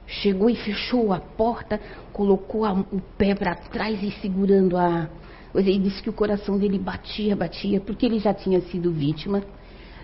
Chegou 0.07 0.49
e 0.49 0.55
fechou 0.55 1.11
a 1.11 1.19
porta, 1.19 1.81
colocou 2.13 2.63
a, 2.63 2.71
o 2.71 3.01
pé 3.17 3.35
para 3.35 3.55
trás 3.55 4.01
e 4.01 4.09
segurando 4.21 4.77
a, 4.77 5.09
ele 5.53 5.79
disse 5.79 6.01
que 6.01 6.09
o 6.09 6.13
coração 6.13 6.57
dele 6.57 6.79
batia, 6.79 7.35
batia, 7.35 7.81
porque 7.81 8.05
ele 8.05 8.19
já 8.19 8.33
tinha 8.33 8.61
sido 8.61 8.89
vítima 8.91 9.43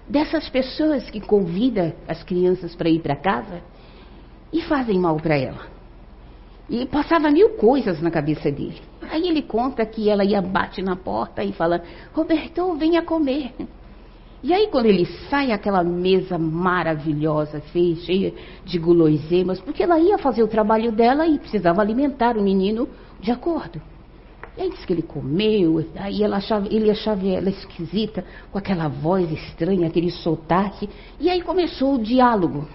dessas 0.08 0.50
pessoas 0.50 1.10
que 1.10 1.22
convidam 1.22 1.94
as 2.06 2.22
crianças 2.24 2.75
para 2.75 2.90
ir 2.90 3.00
para 3.00 3.16
casa 3.16 3.62
e 4.53 4.62
fazem 4.62 5.00
mal 5.00 5.17
para 5.17 5.36
ela. 5.36 5.74
E 6.69 6.86
passava 6.86 7.29
mil 7.29 7.50
coisas 7.57 8.00
na 8.01 8.10
cabeça 8.10 8.50
dele. 8.50 8.79
Aí 9.12 9.27
ele 9.27 9.41
conta 9.41 9.86
que 9.86 10.10
ela 10.10 10.24
ia 10.24 10.41
bate 10.41 10.81
na 10.81 10.95
porta 10.95 11.43
e 11.43 11.51
fala: 11.51 11.83
Roberto, 12.13 12.74
venha 12.75 13.01
comer. 13.01 13.53
E 14.41 14.53
aí 14.53 14.67
quando 14.67 14.86
ele 14.88 15.05
sai 15.29 15.51
aquela 15.51 15.83
mesa 15.83 16.38
maravilhosa, 16.38 17.62
cheia 17.72 18.33
de 18.63 18.77
guloseimas, 18.77 19.60
porque 19.60 19.83
ela 19.83 20.00
ia 20.00 20.17
fazer 20.17 20.43
o 20.43 20.48
trabalho 20.48 20.91
dela 20.91 21.25
e 21.25 21.39
precisava 21.39 21.81
alimentar 21.81 22.38
o 22.38 22.43
menino 22.43 22.88
de 23.19 23.31
acordo. 23.31 23.81
E 24.57 24.62
aí 24.62 24.69
disse 24.69 24.86
que 24.86 24.93
ele 24.93 25.01
comeu, 25.01 25.83
aí 25.95 26.22
ela 26.22 26.38
achava, 26.38 26.67
ele 26.67 26.91
achava 26.91 27.25
ela 27.25 27.50
esquisita, 27.50 28.24
com 28.51 28.57
aquela 28.57 28.88
voz 28.88 29.31
estranha, 29.31 29.88
aquele 29.88 30.12
sotaque. 30.12 30.89
E 31.19 31.29
aí 31.29 31.41
começou 31.41 31.95
o 31.95 32.03
diálogo. 32.03 32.67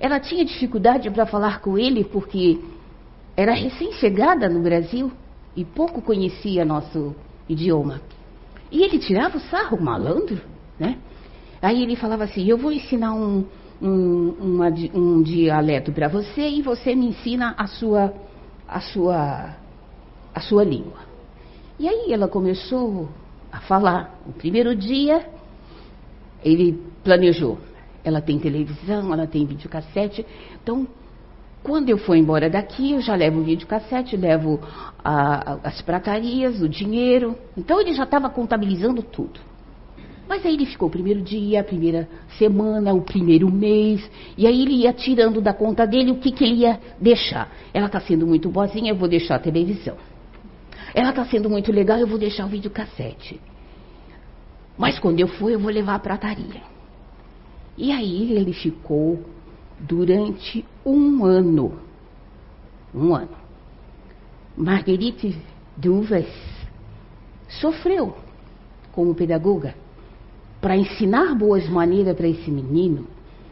Ela 0.00 0.20
tinha 0.20 0.44
dificuldade 0.44 1.10
para 1.10 1.26
falar 1.26 1.60
com 1.60 1.76
ele 1.76 2.04
porque 2.04 2.60
era 3.36 3.52
recém-chegada 3.52 4.48
no 4.48 4.62
Brasil 4.62 5.12
e 5.56 5.64
pouco 5.64 6.00
conhecia 6.00 6.64
nosso 6.64 7.14
idioma. 7.48 8.00
E 8.70 8.82
ele 8.82 8.98
tirava 8.98 9.38
o 9.38 9.40
sarro, 9.40 9.80
malandro, 9.80 10.40
né? 10.78 10.98
Aí 11.60 11.82
ele 11.82 11.96
falava 11.96 12.24
assim: 12.24 12.46
Eu 12.48 12.56
vou 12.56 12.70
ensinar 12.70 13.14
um, 13.14 13.44
um, 13.80 14.28
uma, 14.40 14.68
um 14.94 15.22
dialeto 15.22 15.92
para 15.92 16.08
você 16.08 16.48
e 16.48 16.62
você 16.62 16.94
me 16.94 17.06
ensina 17.08 17.54
a 17.56 17.66
sua, 17.66 18.14
a 18.68 18.80
sua, 18.80 19.56
a 20.34 20.40
sua 20.40 20.64
língua. 20.64 21.08
E 21.78 21.88
aí 21.88 22.12
ela 22.12 22.28
começou 22.28 23.08
a 23.50 23.60
falar. 23.60 24.18
O 24.26 24.32
primeiro 24.32 24.74
dia, 24.74 25.28
ele 26.44 26.80
planejou. 27.02 27.58
Ela 28.04 28.20
tem 28.20 28.38
televisão, 28.38 29.12
ela 29.12 29.26
tem 29.26 29.44
videocassete. 29.44 30.24
Então, 30.62 30.86
quando 31.62 31.90
eu 31.90 31.98
for 31.98 32.16
embora 32.16 32.48
daqui, 32.48 32.92
eu 32.92 33.00
já 33.00 33.14
levo 33.14 33.40
o 33.40 33.44
videocassete, 33.44 34.16
levo 34.16 34.60
a, 35.04 35.52
a, 35.52 35.58
as 35.64 35.82
pratarias, 35.82 36.60
o 36.62 36.68
dinheiro. 36.68 37.36
Então, 37.56 37.80
ele 37.80 37.92
já 37.92 38.04
estava 38.04 38.30
contabilizando 38.30 39.02
tudo. 39.02 39.40
Mas 40.28 40.44
aí 40.44 40.52
ele 40.54 40.66
ficou 40.66 40.88
o 40.88 40.90
primeiro 40.90 41.22
dia, 41.22 41.60
a 41.60 41.64
primeira 41.64 42.06
semana, 42.38 42.92
o 42.92 43.00
primeiro 43.00 43.50
mês, 43.50 44.08
e 44.36 44.46
aí 44.46 44.60
ele 44.60 44.82
ia 44.82 44.92
tirando 44.92 45.40
da 45.40 45.54
conta 45.54 45.86
dele 45.86 46.10
o 46.10 46.16
que, 46.16 46.30
que 46.30 46.44
ele 46.44 46.56
ia 46.56 46.78
deixar. 47.00 47.50
Ela 47.72 47.86
está 47.86 47.98
sendo 47.98 48.26
muito 48.26 48.50
boazinha, 48.50 48.92
eu 48.92 48.96
vou 48.96 49.08
deixar 49.08 49.36
a 49.36 49.38
televisão. 49.38 49.96
Ela 50.94 51.10
está 51.10 51.24
sendo 51.24 51.48
muito 51.48 51.72
legal, 51.72 51.98
eu 51.98 52.06
vou 52.06 52.18
deixar 52.18 52.44
o 52.44 52.48
videocassete. 52.48 53.40
Mas 54.76 54.98
quando 54.98 55.18
eu 55.18 55.28
for, 55.28 55.50
eu 55.50 55.58
vou 55.58 55.70
levar 55.70 55.94
a 55.94 55.98
prataria. 55.98 56.77
E 57.78 57.92
aí 57.92 58.32
ele 58.32 58.52
ficou 58.52 59.20
durante 59.78 60.64
um 60.84 61.24
ano. 61.24 61.78
Um 62.92 63.14
ano. 63.14 63.30
Marguerite 64.56 65.38
Duvas 65.76 66.26
sofreu 67.48 68.16
como 68.90 69.14
pedagoga 69.14 69.76
para 70.60 70.76
ensinar 70.76 71.36
boas 71.36 71.68
maneiras 71.68 72.16
para 72.16 72.26
esse 72.26 72.50
menino, 72.50 73.06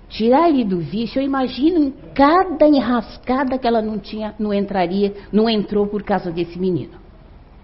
tirar 0.09 0.49
ele 0.49 0.65
do 0.65 0.81
vício. 0.81 1.21
Eu 1.21 1.25
imagino 1.25 1.79
em 1.79 1.95
cada 2.13 2.67
enrascada 2.67 3.57
que 3.57 3.67
ela 3.69 3.81
não 3.81 3.97
tinha, 3.97 4.35
não 4.41 4.53
entraria, 4.53 5.15
não 5.31 5.49
entrou 5.49 5.87
por 5.87 6.03
causa 6.03 6.33
desse 6.33 6.59
menino, 6.59 6.95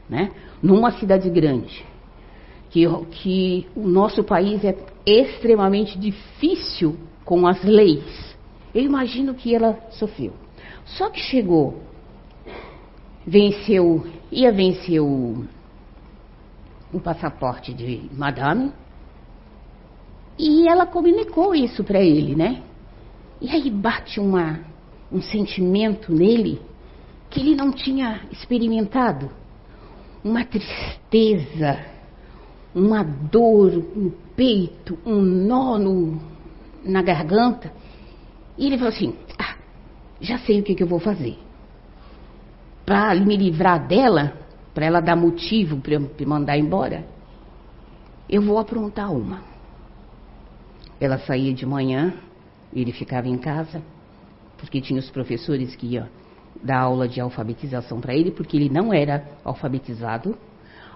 né? 0.09 0.31
Numa 0.63 0.93
cidade 0.93 1.29
grande, 1.29 1.85
que, 2.71 2.87
que 3.11 3.67
o 3.75 3.89
nosso 3.89 4.23
país 4.23 4.65
é 4.65 4.77
extremamente 5.07 5.99
difícil 5.99 6.97
com 7.25 7.47
as 7.47 7.63
leis. 7.63 8.37
Eu 8.75 8.83
imagino 8.83 9.35
que 9.35 9.55
ela 9.55 9.79
sofreu. 9.91 10.33
Só 10.85 11.11
que 11.11 11.21
chegou, 11.21 11.81
venceu, 13.27 14.07
ia 14.31 14.51
vencer 14.53 15.01
o, 15.01 15.45
o 16.93 17.01
passaporte 17.01 17.73
de 17.73 18.09
Madame, 18.13 18.73
e 20.39 20.67
ela 20.69 20.87
comunicou 20.87 21.55
isso 21.55 21.85
para 21.85 22.01
ele, 22.01 22.35
né? 22.35 22.63
E 23.41 23.51
aí 23.51 23.71
bate 23.71 24.19
uma, 24.19 24.61
um 25.11 25.21
sentimento 25.21 26.13
nele 26.13 26.61
que 27.29 27.41
ele 27.41 27.55
não 27.55 27.73
tinha 27.73 28.23
experimentado. 28.31 29.31
Uma 30.25 30.45
tristeza, 30.45 31.85
uma 32.75 33.03
dor 33.03 33.73
no 33.73 34.11
peito, 34.37 34.99
um 35.05 35.21
nó 35.21 35.79
no, 35.79 36.21
na 36.85 37.03
garganta. 37.03 37.73
E 38.57 38.67
ele 38.67 38.77
falou 38.77 38.93
assim: 38.93 39.15
ah, 39.39 39.57
já 40.21 40.39
sei 40.39 40.61
o 40.61 40.63
que, 40.63 40.75
que 40.75 40.83
eu 40.83 40.87
vou 40.87 41.01
fazer. 41.01 41.39
Para 42.85 43.15
me 43.15 43.37
livrar 43.37 43.87
dela, 43.87 44.37
para 44.75 44.87
ela 44.87 45.01
dar 45.01 45.17
motivo 45.17 45.77
para 45.79 45.99
me 45.99 46.27
mandar 46.27 46.59
embora, 46.59 47.05
eu 48.29 48.43
vou 48.43 48.59
aprontar 48.59 49.13
uma. 49.13 49.41
Ela 51.01 51.19
saía 51.19 51.53
de 51.53 51.67
manhã, 51.67 52.15
ele 52.73 52.93
ficava 52.93 53.29
em 53.29 53.37
casa, 53.37 53.83
porque 54.57 54.81
tinha 54.81 54.99
os 54.99 55.11
professores 55.11 55.75
que 55.75 55.87
iam 55.87 56.09
dar 56.63 56.81
aula 56.81 57.09
de 57.09 57.21
alfabetização 57.21 58.01
para 58.01 58.15
ele, 58.15 58.31
porque 58.31 58.57
ele 58.57 58.69
não 58.69 58.93
era 58.93 59.27
alfabetizado. 59.45 60.37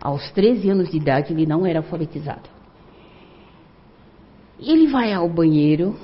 Aos 0.00 0.30
13 0.30 0.70
anos 0.70 0.90
de 0.90 0.96
idade, 0.96 1.32
ele 1.32 1.46
não 1.46 1.66
era 1.66 1.80
alfabetizado. 1.80 2.55
Ele 4.58 4.86
vai 4.88 5.12
ao 5.12 5.28
banheiro. 5.28 5.96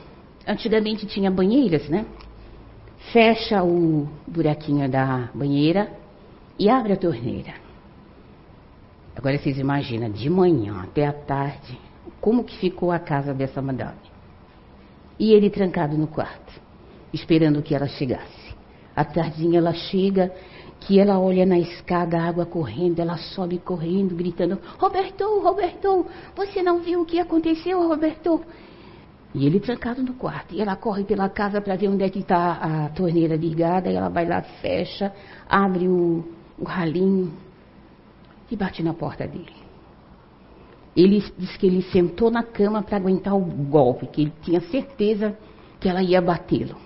Antigamente 0.47 1.07
tinha 1.07 1.31
banheiras, 1.31 1.89
né? 1.89 2.05
Fecha 3.13 3.63
o 3.63 4.09
buraquinho 4.27 4.89
da 4.89 5.31
banheira 5.35 5.91
e 6.59 6.69
abre 6.69 6.93
a 6.93 6.97
torneira. 6.97 7.55
Agora 9.15 9.39
vocês 9.39 9.59
imaginam, 9.59 10.11
de 10.11 10.29
manhã 10.31 10.81
até 10.83 11.07
a 11.07 11.13
tarde, 11.13 11.79
como 12.21 12.45
que 12.45 12.57
ficou 12.57 12.91
a 12.91 12.99
casa 12.99 13.35
dessa 13.35 13.61
madame. 13.61 13.99
E 15.19 15.33
ele 15.33 15.51
trancado 15.51 15.97
no 15.97 16.07
quarto, 16.07 16.61
esperando 17.13 17.63
que 17.63 17.75
ela 17.75 17.87
chegasse. 17.87 18.55
À 18.97 19.05
tardinha 19.05 19.59
ela 19.59 19.73
chega, 19.73 20.33
que 20.87 20.99
ela 20.99 21.19
olha 21.19 21.47
na 21.47 21.59
escada, 21.59 22.21
água 22.21 22.45
correndo, 22.45 23.01
ela 23.01 23.17
sobe 23.17 23.59
correndo, 23.59 24.15
gritando: 24.15 24.59
Roberto, 24.79 25.41
Roberto, 25.41 26.07
você 26.35 26.63
não 26.63 26.81
viu 26.81 27.03
o 27.03 27.07
que 27.07 27.19
aconteceu, 27.19 27.87
Roberto? 27.87 28.41
E 29.35 29.47
ele 29.47 29.61
trancado 29.61 30.03
no 30.03 30.15
quarto. 30.15 30.55
E 30.55 30.61
ela 30.61 30.77
corre 30.77 31.05
pela 31.05 31.29
casa 31.29 31.61
para 31.61 31.77
ver 31.77 31.89
onde 31.89 32.05
é 32.05 32.11
que 32.11 32.19
está 32.19 32.53
a 32.53 32.89
torneira 32.91 33.35
ligada. 33.35 33.91
E 33.91 33.95
ela 33.95 34.11
vai 34.11 34.27
lá, 34.27 34.43
fecha, 34.43 35.13
abre 35.49 35.89
o, 35.89 36.25
o 36.59 36.65
ralinho 36.65 37.33
e 38.51 38.57
bate 38.57 38.83
na 38.83 38.93
porta 38.93 39.27
dele. 39.27 39.63
Ele 40.95 41.25
disse 41.39 41.59
que 41.59 41.67
ele 41.67 41.81
sentou 41.81 42.31
na 42.31 42.43
cama 42.43 42.83
para 42.83 42.99
aguentar 42.99 43.35
o 43.35 43.41
golpe, 43.41 44.07
que 44.07 44.23
ele 44.23 44.33
tinha 44.43 44.61
certeza 44.61 45.37
que 45.81 45.89
ela 45.89 46.03
ia 46.03 46.21
batê-lo. 46.21 46.77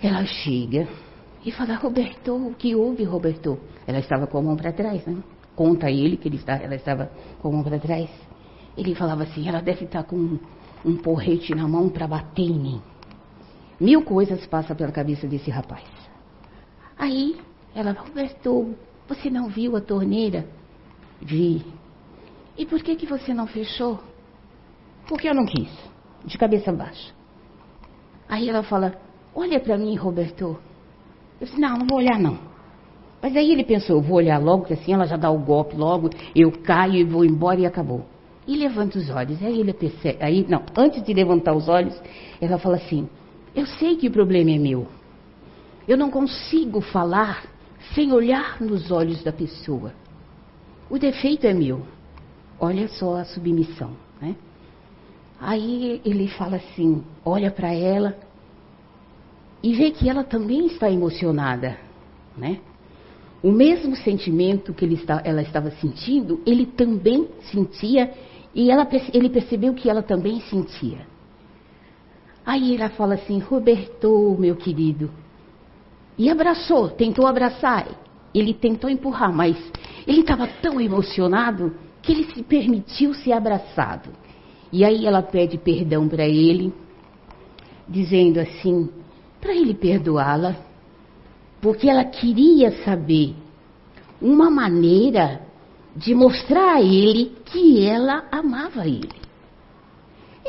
Ela 0.00 0.24
chega 0.24 0.86
e 1.46 1.52
fala, 1.52 1.76
Roberto, 1.76 2.34
o 2.34 2.54
que 2.54 2.74
houve, 2.74 3.04
Roberto? 3.04 3.56
Ela 3.86 4.00
estava 4.00 4.26
com 4.26 4.36
a 4.38 4.42
mão 4.42 4.56
para 4.56 4.72
trás, 4.72 5.06
né? 5.06 5.22
Conta 5.54 5.88
ele 5.88 6.16
que 6.16 6.26
ele 6.26 6.38
está, 6.38 6.56
ela 6.56 6.74
estava 6.74 7.08
com 7.40 7.48
a 7.48 7.52
mão 7.52 7.62
para 7.62 7.78
trás. 7.78 8.10
Ele 8.76 8.96
falava 8.96 9.22
assim, 9.22 9.48
ela 9.48 9.62
deve 9.62 9.84
estar 9.84 10.02
com 10.02 10.16
um, 10.16 10.40
um 10.84 10.96
porrete 10.96 11.54
na 11.54 11.68
mão 11.68 11.88
para 11.88 12.08
bater 12.08 12.42
em 12.42 12.58
mim. 12.58 12.82
Mil 13.78 14.02
coisas 14.02 14.44
passam 14.46 14.74
pela 14.74 14.90
cabeça 14.90 15.28
desse 15.28 15.48
rapaz. 15.48 15.84
Aí 16.98 17.38
ela, 17.76 17.92
Roberto, 17.92 18.74
você 19.06 19.30
não 19.30 19.48
viu 19.48 19.76
a 19.76 19.80
torneira? 19.80 20.48
Vi. 21.22 21.64
E 22.58 22.66
por 22.66 22.82
que, 22.82 22.96
que 22.96 23.06
você 23.06 23.32
não 23.32 23.46
fechou? 23.46 24.00
Porque 25.06 25.28
eu 25.28 25.34
não 25.34 25.46
quis, 25.46 25.70
de 26.24 26.36
cabeça 26.36 26.72
baixa. 26.72 27.14
Aí 28.28 28.48
ela 28.48 28.64
fala, 28.64 29.00
olha 29.32 29.60
para 29.60 29.78
mim, 29.78 29.94
Roberto. 29.94 30.58
Eu 31.40 31.46
disse, 31.46 31.60
não, 31.60 31.78
não 31.78 31.86
vou 31.86 31.98
olhar 31.98 32.18
não. 32.18 32.38
Mas 33.20 33.36
aí 33.36 33.50
ele 33.50 33.64
pensou, 33.64 34.00
vou 34.00 34.18
olhar 34.18 34.38
logo, 34.38 34.64
que 34.64 34.72
assim 34.72 34.92
ela 34.92 35.06
já 35.06 35.16
dá 35.16 35.30
o 35.30 35.38
golpe 35.38 35.76
logo, 35.76 36.10
eu 36.34 36.52
caio 36.52 36.94
e 36.94 37.04
vou 37.04 37.24
embora 37.24 37.60
e 37.60 37.66
acabou. 37.66 38.06
E 38.46 38.56
levanta 38.56 38.98
os 38.98 39.10
olhos. 39.10 39.42
Aí 39.42 39.58
ele 39.58 39.72
percebe, 39.72 40.18
aí, 40.22 40.46
não, 40.48 40.62
antes 40.76 41.02
de 41.02 41.12
levantar 41.12 41.54
os 41.54 41.68
olhos, 41.68 42.00
ela 42.40 42.58
fala 42.58 42.76
assim, 42.76 43.08
eu 43.54 43.66
sei 43.66 43.96
que 43.96 44.08
o 44.08 44.12
problema 44.12 44.50
é 44.50 44.58
meu. 44.58 44.86
Eu 45.88 45.96
não 45.96 46.10
consigo 46.10 46.80
falar 46.80 47.44
sem 47.94 48.12
olhar 48.12 48.60
nos 48.60 48.90
olhos 48.90 49.22
da 49.22 49.32
pessoa. 49.32 49.92
O 50.88 50.98
defeito 50.98 51.46
é 51.46 51.52
meu. 51.52 51.82
Olha 52.58 52.88
só 52.88 53.16
a 53.16 53.24
submissão, 53.24 53.90
né? 54.20 54.36
Aí 55.40 56.00
ele 56.04 56.28
fala 56.28 56.56
assim, 56.56 57.04
olha 57.24 57.50
para 57.50 57.72
ela 57.72 58.16
e 59.66 59.72
vê 59.72 59.90
que 59.90 60.08
ela 60.08 60.22
também 60.22 60.66
está 60.66 60.88
emocionada, 60.88 61.76
né? 62.38 62.60
O 63.42 63.50
mesmo 63.50 63.96
sentimento 63.96 64.72
que 64.72 64.84
está, 64.84 65.20
ela 65.24 65.42
estava 65.42 65.72
sentindo, 65.72 66.40
ele 66.46 66.66
também 66.66 67.26
sentia 67.50 68.14
e 68.54 68.70
ela, 68.70 68.86
ele 69.12 69.28
percebeu 69.28 69.74
que 69.74 69.90
ela 69.90 70.04
também 70.04 70.40
sentia. 70.42 71.04
Aí 72.46 72.76
ela 72.76 72.90
fala 72.90 73.14
assim, 73.14 73.40
Roberto, 73.40 74.36
meu 74.38 74.54
querido, 74.54 75.10
e 76.16 76.30
abraçou, 76.30 76.90
tentou 76.90 77.26
abraçar. 77.26 77.88
Ele 78.32 78.54
tentou 78.54 78.88
empurrar, 78.88 79.34
mas 79.34 79.56
ele 80.06 80.20
estava 80.20 80.46
tão 80.46 80.80
emocionado 80.80 81.74
que 82.02 82.12
ele 82.12 82.32
se 82.32 82.40
permitiu 82.44 83.14
ser 83.14 83.32
abraçado. 83.32 84.10
E 84.72 84.84
aí 84.84 85.06
ela 85.06 85.22
pede 85.22 85.58
perdão 85.58 86.06
para 86.06 86.24
ele, 86.24 86.72
dizendo 87.88 88.38
assim, 88.38 88.88
para 89.40 89.54
ele 89.54 89.74
perdoá-la, 89.74 90.56
porque 91.60 91.88
ela 91.88 92.04
queria 92.04 92.70
saber 92.84 93.34
uma 94.20 94.50
maneira 94.50 95.40
de 95.94 96.14
mostrar 96.14 96.74
a 96.74 96.82
ele 96.82 97.36
que 97.46 97.86
ela 97.86 98.24
amava 98.30 98.86
ele. 98.86 99.26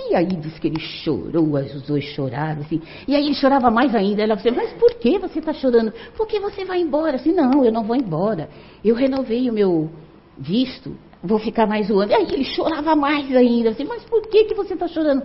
E 0.10 0.16
aí 0.16 0.28
diz 0.28 0.58
que 0.60 0.68
ele 0.68 0.80
chorou, 0.80 1.56
os 1.56 1.82
dois 1.82 2.04
choraram, 2.06 2.62
assim. 2.62 2.82
E 3.08 3.16
aí 3.16 3.26
ele 3.26 3.34
chorava 3.34 3.72
mais 3.72 3.94
ainda. 3.96 4.22
Ela 4.22 4.36
disse, 4.36 4.52
mas 4.52 4.72
por 4.74 4.94
que 4.96 5.18
você 5.18 5.40
está 5.40 5.52
chorando? 5.54 5.92
Porque 6.16 6.40
você 6.40 6.64
vai 6.64 6.80
embora. 6.80 7.16
Assim, 7.16 7.34
não, 7.34 7.66
eu 7.66 7.72
não 7.72 7.84
vou 7.84 7.96
embora. 7.96 8.48
Eu 8.86 8.96
renovei 8.96 9.50
o 9.50 9.54
meu 9.54 9.90
visto 10.38 10.96
vou 11.24 11.40
ficar 11.40 11.66
mais 11.66 11.90
um 11.90 12.00
ano. 12.00 12.12
E 12.12 12.16
aí 12.16 12.28
ele 12.32 12.44
chorava 12.44 12.96
mais 12.96 13.34
ainda, 13.36 13.70
assim, 13.70 13.84
mas 13.84 14.04
por 14.04 14.22
que, 14.28 14.46
que 14.46 14.54
você 14.54 14.74
está 14.74 14.88
chorando? 14.88 15.24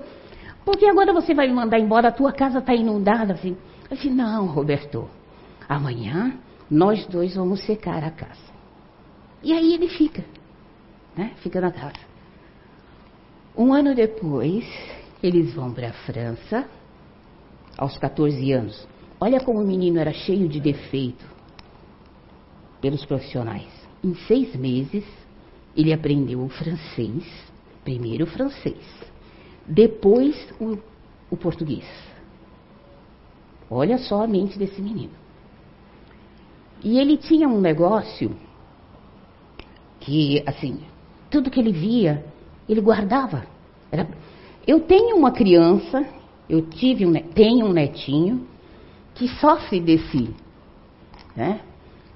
Porque 0.64 0.86
agora 0.86 1.12
você 1.12 1.34
vai 1.34 1.48
me 1.48 1.54
mandar 1.54 1.78
embora, 1.78 2.08
a 2.08 2.12
tua 2.12 2.32
casa 2.32 2.58
está 2.58 2.74
inundada, 2.74 3.34
assim. 3.34 3.56
Eu 3.90 3.96
disse, 3.96 4.10
não, 4.10 4.46
Roberto, 4.46 5.08
amanhã 5.68 6.38
nós 6.70 7.06
dois 7.06 7.34
vamos 7.34 7.64
secar 7.64 8.02
a 8.04 8.10
casa. 8.10 8.52
E 9.42 9.52
aí 9.52 9.74
ele 9.74 9.88
fica, 9.88 10.24
né? 11.16 11.32
Fica 11.36 11.60
na 11.60 11.72
casa. 11.72 11.98
Um 13.56 13.74
ano 13.74 13.94
depois, 13.94 14.64
eles 15.22 15.52
vão 15.52 15.72
para 15.72 15.88
a 15.88 15.92
França, 15.92 16.66
aos 17.76 17.98
14 17.98 18.52
anos. 18.52 18.88
Olha 19.20 19.40
como 19.40 19.60
o 19.60 19.66
menino 19.66 19.98
era 19.98 20.12
cheio 20.12 20.48
de 20.48 20.60
defeito 20.60 21.24
pelos 22.80 23.04
profissionais. 23.04 23.68
Em 24.02 24.14
seis 24.26 24.54
meses, 24.56 25.04
ele 25.76 25.92
aprendeu 25.92 26.40
o 26.40 26.48
francês, 26.48 27.24
primeiro 27.84 28.24
o 28.24 28.26
francês, 28.26 28.82
depois 29.66 30.36
o, 30.60 30.78
o 31.30 31.36
português. 31.36 31.84
Olha 33.70 33.98
só 33.98 34.22
a 34.22 34.26
mente 34.26 34.58
desse 34.58 34.80
menino. 34.82 35.12
E 36.84 36.98
ele 36.98 37.16
tinha 37.16 37.48
um 37.48 37.60
negócio 37.60 38.36
que, 40.00 40.42
assim, 40.46 40.80
tudo 41.30 41.50
que 41.50 41.60
ele 41.60 41.72
via, 41.72 42.24
ele 42.68 42.80
guardava. 42.80 43.46
Era, 43.90 44.08
Eu 44.66 44.80
tenho 44.80 45.16
uma 45.16 45.30
criança, 45.30 46.04
eu 46.48 46.62
tive 46.62 47.06
um, 47.06 47.12
tenho 47.12 47.66
um 47.66 47.72
netinho 47.72 48.46
que 49.14 49.28
sofre 49.28 49.80
desse, 49.80 50.34
né? 51.36 51.60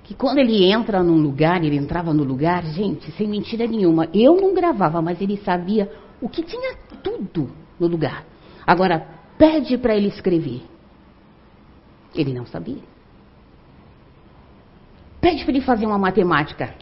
Que 0.02 0.14
quando 0.14 0.38
ele 0.38 0.64
entra 0.64 1.02
num 1.02 1.20
lugar, 1.20 1.62
ele 1.64 1.76
entrava 1.76 2.12
no 2.12 2.22
lugar, 2.22 2.64
gente, 2.64 3.11
sem 3.12 3.26
mentira 3.26 3.66
nenhuma, 3.66 4.09
eu 4.12 4.37
não 4.37 4.54
gravava, 4.54 5.00
mas 5.00 5.20
ele 5.20 5.37
sabia 5.38 5.90
o 6.20 6.29
que 6.29 6.42
tinha 6.42 6.76
tudo 7.02 7.50
no 7.79 7.87
lugar. 7.87 8.24
Agora, 8.66 9.07
pede 9.38 9.76
para 9.79 9.94
ele 9.94 10.09
escrever. 10.09 10.62
Ele 12.14 12.33
não 12.33 12.46
sabia. 12.46 12.83
Pede 15.20 15.44
para 15.44 15.55
ele 15.55 15.64
fazer 15.64 15.87
uma 15.87 15.98
matemática 15.98 16.74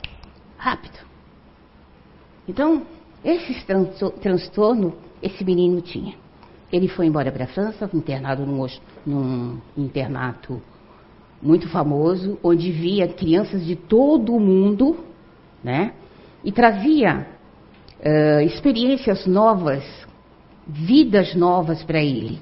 rápido. 0.56 0.98
Então, 2.46 2.86
esse 3.24 3.64
transtorno 4.20 4.94
esse 5.24 5.42
menino 5.42 5.80
tinha. 5.80 6.14
Ele 6.70 6.86
foi 6.86 7.06
embora 7.06 7.32
para 7.32 7.44
a 7.44 7.48
França, 7.48 7.88
internado 7.94 8.44
num, 8.44 8.66
num 9.06 9.58
internato 9.76 10.60
muito 11.40 11.68
famoso, 11.68 12.38
onde 12.42 12.70
via 12.70 13.08
crianças 13.08 13.64
de 13.64 13.74
todo 13.74 14.34
o 14.34 14.40
mundo, 14.40 15.04
né? 15.62 15.94
E 16.44 16.52
trazia 16.52 17.26
uh, 18.04 18.40
experiências 18.42 19.26
novas, 19.26 19.84
vidas 20.66 21.34
novas 21.34 21.82
para 21.82 22.02
ele. 22.02 22.40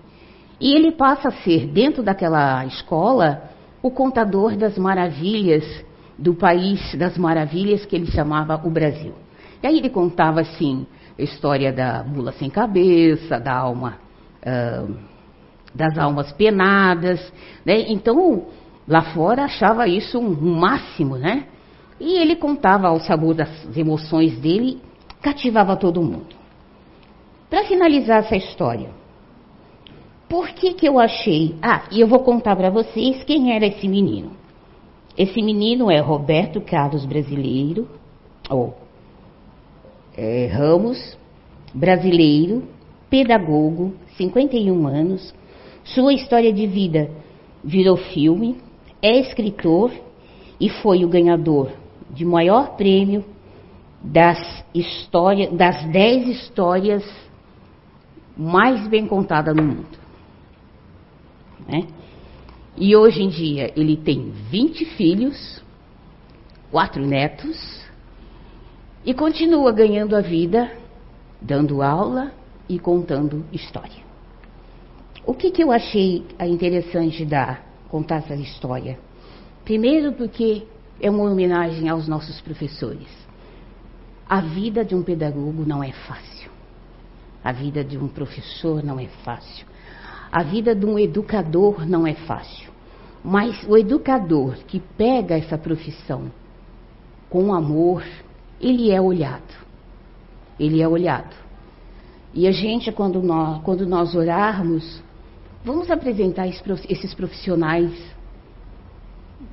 E 0.61 0.75
ele 0.75 0.93
passa 0.93 1.29
a 1.29 1.33
ser, 1.33 1.67
dentro 1.67 2.03
daquela 2.03 2.65
escola, 2.67 3.51
o 3.83 3.91
contador 3.91 4.57
das 4.57 4.79
maravilhas 4.79 5.65
do 6.19 6.35
país 6.35 6.95
das 6.95 7.19
maravilhas 7.19 7.85
que 7.85 7.97
ele 7.97 8.07
chamava 8.07 8.61
o 8.65 8.71
Brasil. 8.71 9.15
E 9.63 9.67
aí 9.67 9.79
ele 9.79 9.91
contava 9.91 10.41
assim, 10.41 10.87
a 11.19 11.23
história 11.23 11.73
da 11.73 12.05
mula 12.05 12.33
sem 12.33 12.49
cabeça, 12.49 13.41
da 13.41 13.55
alma, 13.55 13.99
uh, 14.43 14.95
das 15.75 15.97
almas 15.99 16.33
penadas, 16.33 17.33
né? 17.65 17.87
Então, 17.89 18.47
lá 18.87 19.03
fora 19.03 19.45
achava 19.45 19.89
isso 19.89 20.19
um, 20.19 20.55
máximo, 20.55 21.17
né? 21.17 21.47
E 22.01 22.19
ele 22.19 22.37
contava 22.37 22.89
ao 22.89 23.01
sabor 23.01 23.35
das 23.35 23.77
emoções 23.77 24.37
dele, 24.39 24.81
cativava 25.23 25.77
todo 25.77 26.03
mundo. 26.03 26.35
Para 27.49 27.65
finalizar 27.65 28.19
essa 28.19 28.37
história, 28.37 28.91
por 30.29 30.49
que 30.49 30.75
que 30.75 30.89
eu 30.89 30.99
achei? 30.99 31.55
Ah, 31.63 31.85
e 31.91 32.01
eu 32.01 32.09
vou 32.09 32.21
contar 32.21 32.57
para 32.57 32.71
vocês 32.71 33.23
quem 33.25 33.55
era 33.55 33.67
esse 33.67 33.87
menino. 33.87 34.33
Esse 35.17 35.41
menino 35.43 35.91
é 35.91 36.01
Roberto 36.01 36.61
Carlos 36.61 37.05
Brasileiro, 37.05 37.87
ou 38.49 38.75
é, 40.17 40.47
Ramos, 40.47 41.17
brasileiro, 41.75 42.65
pedagogo, 43.11 43.95
51 44.17 44.87
anos. 44.87 45.35
Sua 45.85 46.15
história 46.15 46.53
de 46.53 46.67
vida 46.67 47.11
virou 47.63 47.97
filme, 47.97 48.57
é 49.03 49.19
escritor 49.19 49.93
e 50.59 50.71
foi 50.71 51.05
o 51.05 51.09
ganhador 51.09 51.73
de 52.11 52.25
maior 52.25 52.77
prêmio 52.77 53.25
das 54.03 54.65
histórias, 54.75 55.53
das 55.53 55.85
10 55.85 56.29
histórias 56.29 57.05
mais 58.37 58.89
bem 58.89 59.07
contadas 59.07 59.55
no 59.55 59.63
mundo. 59.63 59.99
Né? 61.67 61.87
E 62.77 62.97
hoje 62.97 63.23
em 63.23 63.29
dia 63.29 63.73
ele 63.77 63.97
tem 63.97 64.31
20 64.51 64.85
filhos, 64.97 65.63
quatro 66.71 67.07
netos, 67.07 67.83
e 69.05 69.13
continua 69.13 69.73
ganhando 69.73 70.17
a 70.17 70.21
vida, 70.21 70.73
dando 71.41 71.83
aula 71.83 72.33
e 72.69 72.79
contando 72.79 73.45
história. 73.53 74.03
O 75.25 75.35
que, 75.35 75.51
que 75.51 75.63
eu 75.63 75.71
achei 75.71 76.25
interessante 76.41 77.25
dar, 77.25 77.65
contar 77.89 78.17
essa 78.17 78.35
história? 78.35 78.99
Primeiro, 79.65 80.13
porque 80.13 80.67
é 81.01 81.11
uma 81.11 81.31
homenagem 81.31 81.89
aos 81.89 82.09
nossos 82.09 82.41
professores. 82.41 83.22
A 84.33 84.41
vida 84.41 84.83
de 84.83 84.95
um 84.95 85.03
pedagogo 85.03 85.63
não 85.67 85.85
é 85.85 85.93
fácil. 85.93 86.51
A 87.45 87.53
vida 87.53 87.85
de 87.85 87.99
um 87.99 88.09
professor 88.09 88.83
não 88.83 88.99
é 88.99 89.07
fácil. 89.23 89.67
A 90.33 90.43
vida 90.43 90.75
de 90.75 90.87
um 90.87 90.99
educador 90.99 91.87
não 91.87 92.07
é 92.07 92.15
fácil. 92.15 92.73
Mas 93.23 93.63
o 93.69 93.77
educador 93.77 94.55
que 94.67 94.81
pega 94.97 95.37
essa 95.37 95.59
profissão 95.59 96.33
com 97.29 97.53
amor, 97.53 98.03
ele 98.59 98.91
é 98.91 98.99
olhado. 98.99 99.55
Ele 100.59 100.81
é 100.81 100.89
olhado. 100.89 101.37
E 102.33 102.49
a 102.49 102.53
gente, 102.53 102.91
quando 102.91 103.21
nós, 103.21 103.63
quando 103.63 103.87
nós 103.87 104.15
orarmos, 104.15 105.03
vamos 105.63 105.91
apresentar 105.91 106.49
esses 106.49 107.13
profissionais 107.13 107.93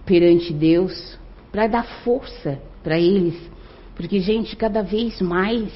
perante 0.06 0.54
Deus 0.54 1.20
para 1.52 1.68
dar 1.68 1.84
força 2.06 2.62
para 2.82 2.98
eles. 2.98 3.59
Porque, 4.00 4.22
gente, 4.22 4.56
cada 4.56 4.82
vez 4.82 5.20
mais 5.20 5.70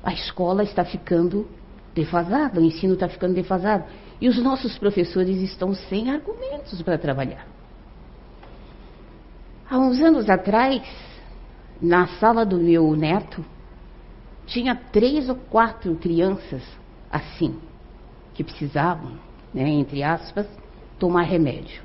a 0.00 0.12
escola 0.12 0.62
está 0.62 0.84
ficando 0.84 1.48
defasada, 1.92 2.60
o 2.60 2.64
ensino 2.64 2.94
está 2.94 3.08
ficando 3.08 3.34
defasado. 3.34 3.86
E 4.20 4.28
os 4.28 4.40
nossos 4.40 4.78
professores 4.78 5.38
estão 5.38 5.74
sem 5.74 6.08
argumentos 6.08 6.80
para 6.82 6.96
trabalhar. 6.96 7.44
Há 9.68 9.78
uns 9.78 10.00
anos 10.00 10.30
atrás, 10.30 10.80
na 11.82 12.06
sala 12.20 12.46
do 12.46 12.56
meu 12.56 12.94
neto, 12.94 13.44
tinha 14.46 14.76
três 14.76 15.28
ou 15.28 15.34
quatro 15.34 15.92
crianças 15.96 16.62
assim, 17.10 17.56
que 18.34 18.44
precisavam, 18.44 19.18
né, 19.52 19.68
entre 19.68 20.04
aspas, 20.04 20.46
tomar 21.00 21.22
remédio. 21.22 21.82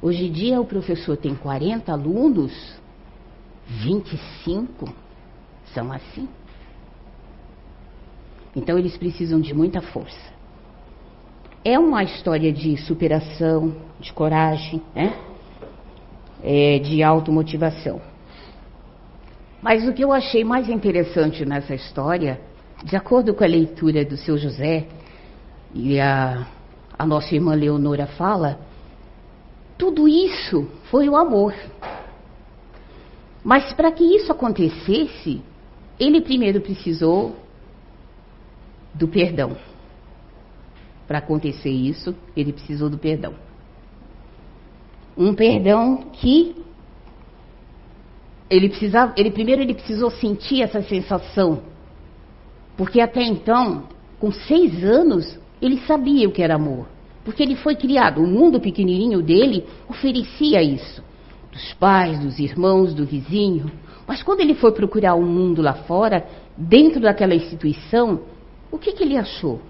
Hoje 0.00 0.28
em 0.28 0.32
dia 0.32 0.58
o 0.58 0.64
professor 0.64 1.14
tem 1.14 1.34
40 1.34 1.92
alunos, 1.92 2.82
25 3.66 4.92
são 5.74 5.92
assim. 5.92 6.28
Então 8.54 8.78
eles 8.78 8.96
precisam 8.96 9.40
de 9.40 9.52
muita 9.52 9.80
força 9.80 10.34
é 11.64 11.78
uma 11.78 12.02
história 12.04 12.52
de 12.52 12.76
superação, 12.76 13.74
de 13.98 14.12
coragem, 14.12 14.82
né? 14.94 15.14
É, 16.42 16.78
de 16.78 17.02
automotivação. 17.02 18.02
Mas 19.62 19.88
o 19.88 19.94
que 19.94 20.04
eu 20.04 20.12
achei 20.12 20.44
mais 20.44 20.68
interessante 20.68 21.46
nessa 21.46 21.74
história, 21.74 22.38
de 22.84 22.94
acordo 22.94 23.32
com 23.32 23.42
a 23.42 23.46
leitura 23.46 24.04
do 24.04 24.14
seu 24.14 24.36
José, 24.36 24.86
e 25.72 25.98
a, 25.98 26.46
a 26.98 27.06
nossa 27.06 27.34
irmã 27.34 27.54
Leonora 27.54 28.06
fala, 28.06 28.58
tudo 29.78 30.06
isso 30.06 30.68
foi 30.90 31.08
o 31.08 31.16
amor. 31.16 31.54
Mas 33.44 33.74
para 33.74 33.92
que 33.92 34.02
isso 34.02 34.32
acontecesse, 34.32 35.42
ele 36.00 36.22
primeiro 36.22 36.62
precisou 36.62 37.36
do 38.94 39.06
perdão. 39.06 39.56
Para 41.06 41.18
acontecer 41.18 41.70
isso, 41.70 42.14
ele 42.34 42.54
precisou 42.54 42.88
do 42.88 42.96
perdão. 42.96 43.34
Um 45.16 45.34
perdão 45.34 46.04
que 46.14 46.56
ele 48.48 48.70
precisava, 48.70 49.12
ele 49.16 49.30
primeiro 49.30 49.62
ele 49.62 49.74
precisou 49.74 50.10
sentir 50.10 50.62
essa 50.62 50.82
sensação, 50.82 51.62
porque 52.76 53.00
até 53.00 53.22
então, 53.22 53.84
com 54.18 54.32
seis 54.32 54.82
anos, 54.82 55.38
ele 55.60 55.80
sabia 55.86 56.28
o 56.28 56.32
que 56.32 56.42
era 56.42 56.54
amor, 56.54 56.86
porque 57.24 57.42
ele 57.42 57.56
foi 57.56 57.76
criado. 57.76 58.22
O 58.22 58.26
mundo 58.26 58.60
pequenininho 58.60 59.22
dele 59.22 59.64
oferecia 59.88 60.62
isso, 60.62 61.02
dos 61.54 61.72
pais, 61.74 62.18
dos 62.18 62.38
irmãos, 62.38 62.92
do 62.92 63.06
vizinho. 63.06 63.72
Mas 64.06 64.22
quando 64.22 64.40
ele 64.40 64.54
foi 64.54 64.72
procurar 64.72 65.14
o 65.14 65.22
um 65.22 65.26
mundo 65.26 65.62
lá 65.62 65.72
fora, 65.72 66.26
dentro 66.58 67.00
daquela 67.00 67.34
instituição, 67.34 68.20
o 68.70 68.76
que, 68.76 68.92
que 68.92 69.02
ele 69.02 69.16
achou? 69.16 69.62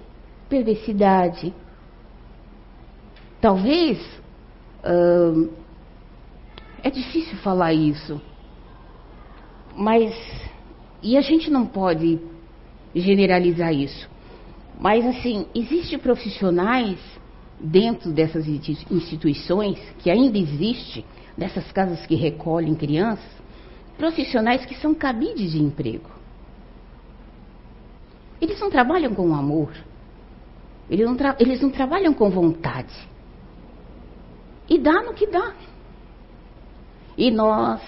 perversidade. 0.48 1.52
Talvez. 3.40 3.98
Hum, 4.86 5.50
é 6.82 6.90
difícil 6.90 7.36
falar 7.38 7.72
isso. 7.72 8.20
Mas. 9.76 10.14
E 11.02 11.16
a 11.16 11.20
gente 11.20 11.50
não 11.50 11.66
pode 11.66 12.18
generalizar 12.94 13.74
isso. 13.74 14.08
Mas, 14.80 15.04
assim, 15.04 15.46
existem 15.54 15.98
profissionais 15.98 16.98
dentro 17.60 18.10
dessas 18.10 18.46
instituições, 18.48 19.78
que 19.98 20.10
ainda 20.10 20.38
existe, 20.38 21.04
dessas 21.36 21.70
casas 21.72 22.04
que 22.06 22.14
recolhem 22.14 22.74
crianças, 22.74 23.30
profissionais 23.96 24.64
que 24.64 24.74
são 24.76 24.94
cabides 24.94 25.52
de 25.52 25.62
emprego. 25.62 26.10
Eles 28.40 28.58
não 28.60 28.70
trabalham 28.70 29.14
com 29.14 29.34
amor. 29.34 29.72
Eles 30.90 31.06
não, 31.06 31.16
eles 31.38 31.60
não 31.60 31.70
trabalham 31.70 32.12
com 32.12 32.28
vontade. 32.30 32.94
E 34.68 34.78
dá 34.78 35.02
no 35.02 35.14
que 35.14 35.26
dá. 35.26 35.54
E 37.16 37.30
nós, 37.30 37.80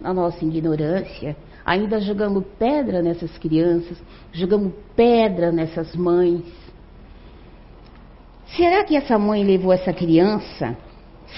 na 0.00 0.12
nossa 0.12 0.44
ignorância, 0.44 1.36
ainda 1.64 2.00
jogamos 2.00 2.44
pedra 2.58 3.00
nessas 3.00 3.36
crianças, 3.38 4.02
jogamos 4.32 4.72
pedra 4.96 5.52
nessas 5.52 5.94
mães. 5.94 6.44
Será 8.56 8.84
que 8.84 8.96
essa 8.96 9.18
mãe 9.18 9.44
levou 9.44 9.72
essa 9.72 9.92
criança 9.92 10.76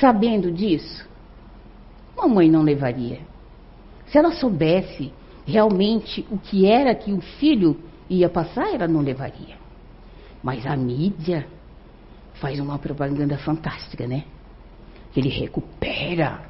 sabendo 0.00 0.50
disso? 0.50 1.06
Mamãe 2.16 2.50
não 2.50 2.62
levaria. 2.62 3.20
Se 4.06 4.18
ela 4.18 4.32
soubesse 4.32 5.12
realmente 5.46 6.26
o 6.30 6.38
que 6.38 6.66
era 6.66 6.94
que 6.94 7.12
o 7.12 7.20
filho 7.20 7.76
ia 8.08 8.28
passar, 8.28 8.72
ela 8.72 8.88
não 8.88 9.00
levaria. 9.00 9.56
Mas 10.42 10.66
a 10.66 10.76
mídia 10.76 11.46
faz 12.34 12.60
uma 12.60 12.78
propaganda 12.78 13.38
fantástica, 13.38 14.06
né? 14.06 14.24
Ele 15.16 15.28
recupera, 15.28 16.42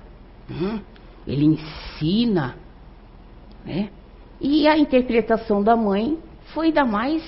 hum, 0.50 0.80
ele 1.26 1.44
ensina, 1.44 2.56
né? 3.64 3.90
E 4.40 4.66
a 4.66 4.76
interpretação 4.76 5.62
da 5.62 5.76
mãe 5.76 6.18
foi 6.52 6.72
da 6.72 6.84
mais 6.84 7.22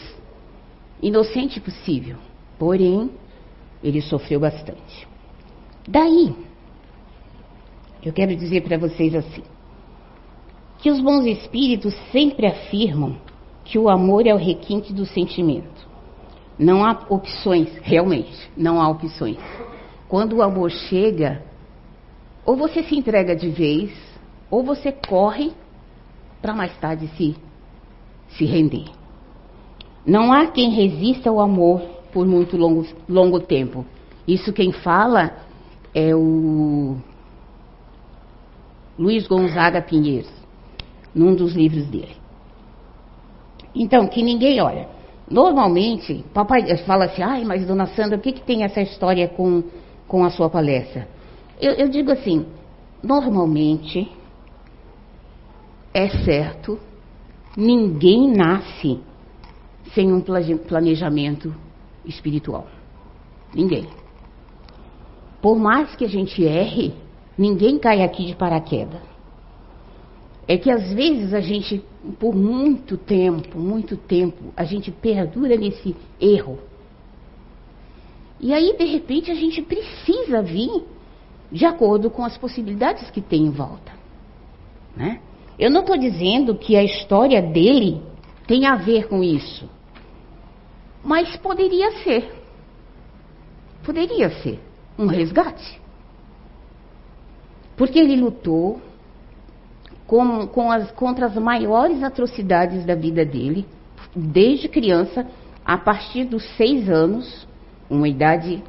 inocente 1.00 1.60
possível. 1.60 2.16
Porém, 2.58 3.10
ele 3.82 4.00
sofreu 4.00 4.40
bastante. 4.40 5.06
Daí, 5.86 6.34
eu 8.06 8.12
quero 8.12 8.36
dizer 8.36 8.62
para 8.62 8.78
vocês 8.78 9.12
assim: 9.16 9.42
que 10.78 10.90
os 10.90 11.00
bons 11.00 11.26
espíritos 11.26 11.92
sempre 12.12 12.46
afirmam 12.46 13.16
que 13.64 13.80
o 13.80 13.88
amor 13.88 14.28
é 14.28 14.32
o 14.32 14.38
requinte 14.38 14.92
do 14.92 15.04
sentimento. 15.04 15.86
Não 16.56 16.84
há 16.84 17.04
opções, 17.08 17.68
realmente, 17.82 18.48
não 18.56 18.80
há 18.80 18.88
opções. 18.88 19.38
Quando 20.08 20.36
o 20.36 20.42
amor 20.42 20.70
chega, 20.70 21.42
ou 22.44 22.56
você 22.56 22.84
se 22.84 22.96
entrega 22.96 23.34
de 23.34 23.48
vez, 23.48 23.90
ou 24.48 24.62
você 24.62 24.92
corre 24.92 25.52
para 26.40 26.54
mais 26.54 26.74
tarde 26.78 27.08
se, 27.16 27.34
se 28.28 28.44
render. 28.44 28.86
Não 30.06 30.32
há 30.32 30.46
quem 30.46 30.70
resista 30.70 31.28
ao 31.28 31.40
amor 31.40 31.80
por 32.12 32.24
muito 32.24 32.56
longo, 32.56 32.86
longo 33.08 33.40
tempo. 33.40 33.84
Isso 34.28 34.52
quem 34.52 34.70
fala 34.70 35.36
é 35.92 36.14
o 36.14 36.96
Luiz 38.98 39.26
Gonzaga 39.26 39.82
Pinheiros, 39.82 40.30
num 41.14 41.34
dos 41.34 41.54
livros 41.54 41.86
dele. 41.86 42.16
Então, 43.74 44.06
que 44.06 44.22
ninguém 44.22 44.60
olha. 44.60 44.88
Normalmente, 45.30 46.24
papai 46.32 46.76
fala 46.78 47.06
assim, 47.06 47.22
ai, 47.22 47.44
mas 47.44 47.66
dona 47.66 47.86
Sandra, 47.86 48.16
o 48.16 48.20
que, 48.20 48.32
que 48.32 48.42
tem 48.42 48.62
essa 48.62 48.80
história 48.80 49.28
com, 49.28 49.64
com 50.06 50.24
a 50.24 50.30
sua 50.30 50.48
palestra? 50.48 51.08
Eu, 51.60 51.72
eu 51.72 51.88
digo 51.88 52.10
assim, 52.12 52.46
normalmente 53.02 54.10
é 55.92 56.08
certo, 56.24 56.78
ninguém 57.56 58.30
nasce 58.30 59.00
sem 59.94 60.12
um 60.12 60.20
planejamento 60.20 61.54
espiritual. 62.04 62.66
Ninguém. 63.54 63.88
Por 65.40 65.58
mais 65.58 65.94
que 65.96 66.04
a 66.04 66.08
gente 66.08 66.44
erre, 66.44 66.94
ninguém 67.36 67.78
cai 67.78 68.02
aqui 68.02 68.26
de 68.26 68.34
paraquedas. 68.34 69.00
É 70.48 70.56
que 70.56 70.70
às 70.70 70.92
vezes 70.92 71.34
a 71.34 71.40
gente, 71.40 71.84
por 72.20 72.34
muito 72.34 72.96
tempo, 72.96 73.58
muito 73.58 73.96
tempo, 73.96 74.52
a 74.56 74.64
gente 74.64 74.90
perdura 74.90 75.56
nesse 75.56 75.96
erro. 76.20 76.58
E 78.38 78.52
aí, 78.52 78.76
de 78.76 78.84
repente, 78.84 79.30
a 79.30 79.34
gente 79.34 79.60
precisa 79.62 80.42
vir 80.42 80.84
de 81.50 81.64
acordo 81.64 82.10
com 82.10 82.24
as 82.24 82.36
possibilidades 82.36 83.10
que 83.10 83.20
tem 83.20 83.46
em 83.46 83.50
volta. 83.50 83.92
Né? 84.94 85.20
Eu 85.58 85.70
não 85.70 85.80
estou 85.80 85.96
dizendo 85.96 86.54
que 86.54 86.76
a 86.76 86.84
história 86.84 87.42
dele 87.42 88.02
tem 88.46 88.66
a 88.66 88.76
ver 88.76 89.08
com 89.08 89.22
isso. 89.22 89.68
Mas 91.02 91.36
poderia 91.36 91.90
ser. 92.02 92.32
Poderia 93.84 94.30
ser 94.42 94.60
um 94.98 95.06
resgate. 95.06 95.80
Porque 97.76 97.98
ele 97.98 98.16
lutou 98.16 98.80
com, 100.06 100.46
com 100.46 100.70
as, 100.70 100.90
contra 100.92 101.26
as 101.26 101.34
maiores 101.34 102.02
atrocidades 102.02 102.84
da 102.84 102.94
vida 102.94 103.24
dele, 103.24 103.66
desde 104.14 104.68
criança, 104.68 105.26
a 105.64 105.76
partir 105.76 106.24
dos 106.24 106.44
seis 106.56 106.88
anos, 106.88 107.46
uma 107.90 108.08
idade 108.08 108.62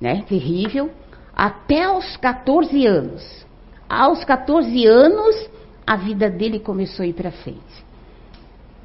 né, 0.00 0.24
terrível, 0.28 0.90
até 1.34 1.90
os 1.90 2.16
14 2.16 2.86
anos. 2.86 3.46
Aos 3.88 4.24
14 4.24 4.86
anos, 4.86 5.48
a 5.86 5.96
vida 5.96 6.28
dele 6.28 6.60
começou 6.60 7.04
a 7.04 7.06
ir 7.06 7.12
para 7.12 7.30
frente. 7.30 7.90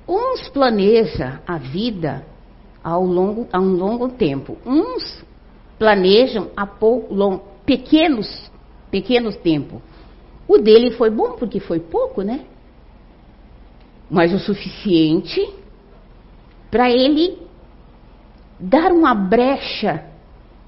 Uns 0.07 0.47
planejam 0.49 1.39
a 1.47 1.57
vida 1.57 2.25
ao 2.83 3.03
longo, 3.03 3.47
a 3.51 3.59
um 3.59 3.75
longo 3.75 4.09
tempo. 4.09 4.57
Uns 4.65 5.23
planejam 5.79 6.49
a 6.55 6.65
pouco, 6.65 7.13
long, 7.13 7.39
pequenos, 7.65 8.51
pequenos 8.95 9.35
tempo. 9.35 9.81
O 10.47 10.57
dele 10.57 10.91
foi 10.91 11.09
bom 11.09 11.33
porque 11.33 11.59
foi 11.59 11.81
pouco, 11.81 12.21
né? 12.21 12.45
Mas 14.09 14.33
o 14.33 14.39
suficiente 14.39 15.53
para 16.71 16.89
ele 16.89 17.37
dar 18.57 18.93
uma 18.93 19.13
brecha 19.13 20.05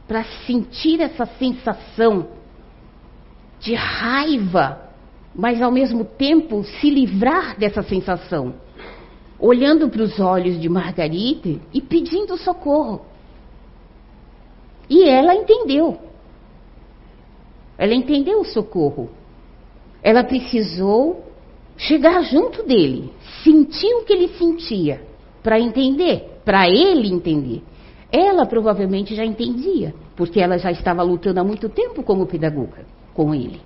para 0.05 0.25
sentir 0.45 0.99
essa 0.99 1.25
sensação 1.25 2.27
de 3.61 3.73
raiva, 3.75 4.91
mas 5.33 5.61
ao 5.61 5.71
mesmo 5.71 6.03
tempo 6.03 6.65
se 6.65 6.89
livrar 6.89 7.57
dessa 7.57 7.81
sensação 7.81 8.55
olhando 9.39 9.87
para 9.87 10.01
os 10.01 10.19
olhos 10.19 10.59
de 10.59 10.67
Margarida 10.67 11.61
e 11.73 11.79
pedindo 11.79 12.35
socorro. 12.35 13.05
E 14.89 15.07
ela 15.07 15.33
entendeu. 15.33 16.06
Ela 17.77 17.93
entendeu 17.93 18.41
o 18.41 18.45
socorro. 18.45 19.09
Ela 20.01 20.23
precisou 20.23 21.25
chegar 21.77 22.23
junto 22.23 22.63
dele, 22.63 23.11
sentir 23.43 23.93
o 23.95 24.03
que 24.03 24.13
ele 24.13 24.29
sentia, 24.29 25.01
para 25.43 25.59
entender, 25.59 26.39
para 26.43 26.67
ele 26.67 27.07
entender. 27.07 27.61
Ela 28.11 28.45
provavelmente 28.45 29.13
já 29.13 29.25
entendia, 29.25 29.93
porque 30.15 30.39
ela 30.39 30.57
já 30.57 30.71
estava 30.71 31.03
lutando 31.03 31.39
há 31.39 31.43
muito 31.43 31.69
tempo 31.69 32.01
como 32.03 32.25
pedagoga 32.25 32.85
com 33.13 33.33
ele. 33.33 33.61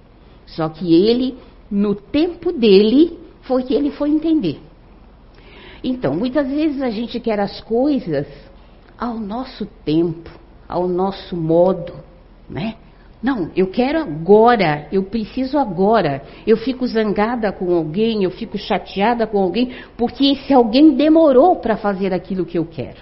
Só 0.45 0.67
que 0.67 0.93
ele, 0.93 1.37
no 1.69 1.95
tempo 1.95 2.51
dele, 2.51 3.17
foi 3.41 3.63
que 3.63 3.73
ele 3.73 3.91
foi 3.91 4.09
entender. 4.09 4.59
Então, 5.83 6.13
muitas 6.13 6.47
vezes 6.47 6.81
a 6.81 6.89
gente 6.89 7.19
quer 7.19 7.39
as 7.39 7.61
coisas 7.61 8.27
ao 8.97 9.17
nosso 9.17 9.65
tempo, 9.85 10.29
ao 10.67 10.87
nosso 10.87 11.35
modo, 11.35 11.93
né? 12.49 12.75
Não, 13.21 13.51
eu 13.55 13.67
quero 13.67 13.99
agora, 13.99 14.87
eu 14.91 15.03
preciso 15.03 15.57
agora. 15.57 16.23
Eu 16.45 16.57
fico 16.57 16.87
zangada 16.87 17.51
com 17.51 17.73
alguém, 17.73 18.23
eu 18.23 18.31
fico 18.31 18.57
chateada 18.57 19.27
com 19.27 19.37
alguém, 19.37 19.71
porque 19.95 20.25
esse 20.31 20.53
alguém 20.53 20.95
demorou 20.95 21.57
para 21.57 21.77
fazer 21.77 22.13
aquilo 22.13 22.45
que 22.45 22.57
eu 22.57 22.65
quero. 22.65 22.99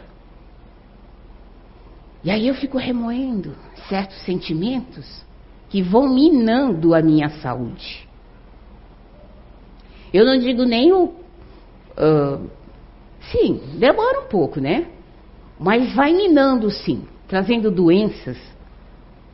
E 2.23 2.29
aí 2.29 2.47
eu 2.47 2.53
fico 2.53 2.77
remoendo 2.77 3.55
certos 3.87 4.21
sentimentos 4.25 5.25
que 5.69 5.81
vão 5.81 6.09
minando 6.09 6.93
a 6.93 7.01
minha 7.01 7.29
saúde. 7.29 8.07
Eu 10.13 10.25
não 10.25 10.37
digo 10.37 10.65
nem 10.65 10.91
o 10.91 11.05
uh, 11.05 12.49
Sim, 13.31 13.61
demora 13.77 14.21
um 14.21 14.27
pouco, 14.27 14.59
né? 14.59 14.87
Mas 15.59 15.93
vai 15.93 16.13
minando 16.13 16.69
sim, 16.71 17.05
trazendo 17.27 17.69
doenças, 17.69 18.37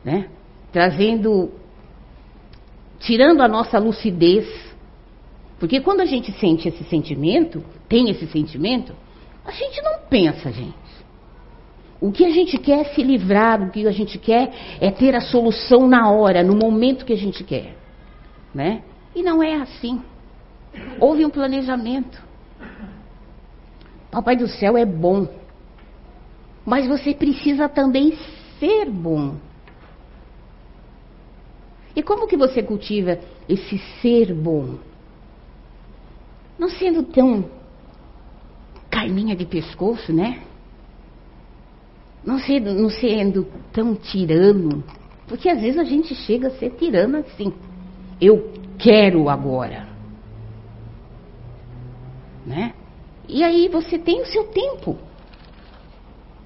né? 0.04 0.28
Trazendo 0.76 1.52
tirando 2.98 3.40
a 3.40 3.48
nossa 3.48 3.78
lucidez. 3.78 4.46
Porque 5.58 5.80
quando 5.80 6.02
a 6.02 6.04
gente 6.04 6.30
sente 6.32 6.68
esse 6.68 6.84
sentimento, 6.84 7.64
tem 7.88 8.10
esse 8.10 8.26
sentimento, 8.26 8.92
a 9.42 9.52
gente 9.52 9.80
não 9.80 10.00
pensa, 10.10 10.52
gente. 10.52 10.74
O 11.98 12.12
que 12.12 12.26
a 12.26 12.28
gente 12.28 12.58
quer 12.58 12.80
é 12.80 12.84
se 12.92 13.02
livrar, 13.02 13.62
o 13.62 13.70
que 13.70 13.86
a 13.86 13.90
gente 13.90 14.18
quer 14.18 14.52
é 14.78 14.90
ter 14.90 15.14
a 15.14 15.20
solução 15.22 15.88
na 15.88 16.10
hora, 16.10 16.42
no 16.42 16.54
momento 16.54 17.06
que 17.06 17.12
a 17.14 17.16
gente 17.16 17.42
quer, 17.42 17.74
né? 18.54 18.82
E 19.14 19.22
não 19.22 19.42
é 19.42 19.54
assim. 19.54 20.02
Houve 21.00 21.24
um 21.24 21.30
planejamento. 21.30 22.22
Papai 24.10 24.36
do 24.36 24.46
céu 24.46 24.76
é 24.76 24.84
bom. 24.84 25.26
Mas 26.66 26.86
você 26.86 27.14
precisa 27.14 27.66
também 27.66 28.14
ser 28.60 28.90
bom. 28.90 29.45
E 31.96 32.02
como 32.02 32.26
que 32.26 32.36
você 32.36 32.62
cultiva 32.62 33.18
esse 33.48 33.78
ser 34.02 34.34
bom? 34.34 34.76
Não 36.58 36.68
sendo 36.68 37.02
tão 37.02 37.50
carninha 38.90 39.34
de 39.34 39.46
pescoço, 39.46 40.12
né? 40.12 40.42
Não 42.22 42.38
sendo, 42.38 42.74
não 42.74 42.90
sendo 42.90 43.46
tão 43.72 43.94
tirano. 43.94 44.84
Porque 45.26 45.48
às 45.48 45.60
vezes 45.60 45.78
a 45.78 45.84
gente 45.84 46.14
chega 46.14 46.48
a 46.48 46.58
ser 46.58 46.70
tirano 46.72 47.16
assim. 47.16 47.52
Eu 48.20 48.52
quero 48.78 49.30
agora. 49.30 49.88
Né? 52.44 52.74
E 53.26 53.42
aí 53.42 53.68
você 53.68 53.98
tem 53.98 54.20
o 54.20 54.26
seu 54.26 54.44
tempo. 54.44 54.98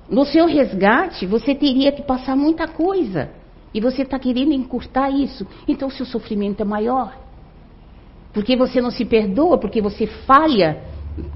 No 0.08 0.24
seu 0.24 0.46
resgate, 0.46 1.26
você 1.26 1.54
teria 1.54 1.90
que 1.92 2.02
passar 2.02 2.36
muita 2.36 2.68
coisa. 2.68 3.39
E 3.72 3.80
você 3.80 4.02
está 4.02 4.18
querendo 4.18 4.52
encurtar 4.52 5.10
isso. 5.10 5.46
Então, 5.66 5.88
o 5.88 5.90
seu 5.90 6.04
sofrimento 6.04 6.60
é 6.60 6.64
maior. 6.64 7.16
Porque 8.32 8.56
você 8.56 8.80
não 8.80 8.90
se 8.90 9.04
perdoa, 9.04 9.58
porque 9.58 9.80
você 9.80 10.06
falha. 10.06 10.82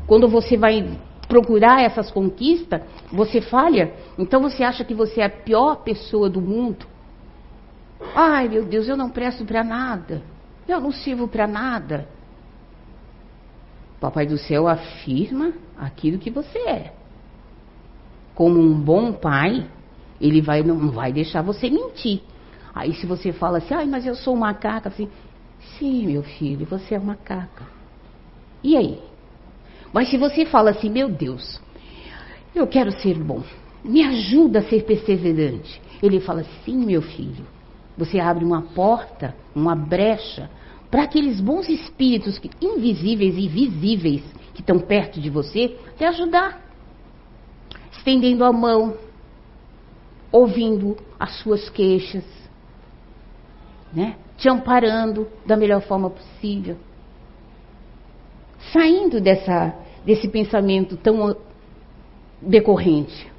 Quando 0.06 0.28
você 0.28 0.56
vai 0.56 0.98
procurar 1.28 1.82
essas 1.82 2.10
conquistas, 2.10 2.82
você 3.12 3.40
falha. 3.40 3.94
Então, 4.18 4.40
você 4.40 4.64
acha 4.64 4.84
que 4.84 4.94
você 4.94 5.20
é 5.20 5.26
a 5.26 5.30
pior 5.30 5.76
pessoa 5.76 6.28
do 6.28 6.40
mundo. 6.40 6.86
Ai, 8.14 8.48
meu 8.48 8.64
Deus, 8.64 8.88
eu 8.88 8.96
não 8.96 9.10
presto 9.10 9.44
para 9.44 9.62
nada. 9.62 10.22
Eu 10.66 10.80
não 10.80 10.92
sirvo 10.92 11.28
para 11.28 11.46
nada. 11.46 12.08
Papai 14.00 14.26
do 14.26 14.36
céu 14.36 14.66
afirma 14.66 15.52
aquilo 15.78 16.18
que 16.18 16.30
você 16.30 16.58
é. 16.58 16.92
Como 18.34 18.60
um 18.60 18.78
bom 18.78 19.12
pai, 19.12 19.66
ele 20.26 20.40
vai, 20.40 20.62
não 20.62 20.90
vai 20.90 21.12
deixar 21.12 21.42
você 21.42 21.68
mentir. 21.68 22.22
Aí 22.74 22.94
se 22.94 23.06
você 23.06 23.30
fala 23.30 23.58
assim, 23.58 23.74
ai, 23.74 23.86
mas 23.86 24.06
eu 24.06 24.14
sou 24.14 24.34
macaca, 24.34 24.88
assim, 24.88 25.08
sim, 25.78 26.06
meu 26.06 26.22
filho, 26.22 26.66
você 26.66 26.94
é 26.94 26.98
macaca. 26.98 27.64
E 28.62 28.74
aí? 28.74 28.98
Mas 29.92 30.08
se 30.08 30.16
você 30.16 30.46
fala 30.46 30.70
assim, 30.70 30.88
meu 30.88 31.10
Deus, 31.10 31.60
eu 32.54 32.66
quero 32.66 32.90
ser 32.90 33.18
bom, 33.18 33.42
me 33.84 34.02
ajuda 34.02 34.60
a 34.60 34.62
ser 34.62 34.84
perseverante. 34.84 35.80
Ele 36.02 36.18
fala, 36.20 36.42
sim, 36.64 36.76
meu 36.76 37.02
filho, 37.02 37.44
você 37.96 38.18
abre 38.18 38.44
uma 38.44 38.62
porta, 38.62 39.36
uma 39.54 39.76
brecha 39.76 40.50
para 40.90 41.02
aqueles 41.02 41.38
bons 41.40 41.68
espíritos 41.68 42.38
que, 42.38 42.50
invisíveis 42.62 43.36
e 43.36 43.46
visíveis 43.46 44.22
que 44.54 44.62
estão 44.62 44.78
perto 44.78 45.20
de 45.20 45.28
você 45.28 45.76
te 45.98 46.04
ajudar. 46.04 46.62
Estendendo 47.92 48.44
a 48.44 48.52
mão, 48.52 48.96
ouvindo 50.34 50.96
as 51.18 51.38
suas 51.38 51.70
queixas, 51.70 52.24
né? 53.92 54.16
te 54.36 54.48
amparando 54.48 55.28
da 55.46 55.56
melhor 55.56 55.80
forma 55.82 56.10
possível. 56.10 56.76
Saindo 58.72 59.20
dessa, 59.20 59.76
desse 60.04 60.26
pensamento 60.26 60.96
tão 60.96 61.36
decorrente. 62.42 63.30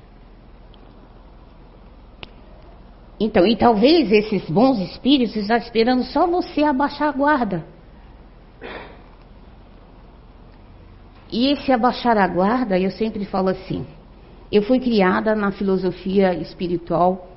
Então, 3.19 3.45
e 3.45 3.57
talvez 3.57 4.09
esses 4.09 4.49
bons 4.49 4.79
espíritos 4.79 5.35
estejam 5.35 5.57
esperando 5.57 6.03
só 6.05 6.25
você 6.25 6.63
abaixar 6.63 7.09
a 7.09 7.11
guarda. 7.11 7.65
E 11.29 11.51
esse 11.51 11.73
abaixar 11.73 12.17
a 12.17 12.27
guarda, 12.27 12.79
eu 12.79 12.91
sempre 12.91 13.25
falo 13.25 13.49
assim: 13.49 13.85
eu 14.55 14.63
fui 14.63 14.79
criada 14.79 15.35
na 15.35 15.51
filosofia 15.51 16.33
espiritual 16.33 17.29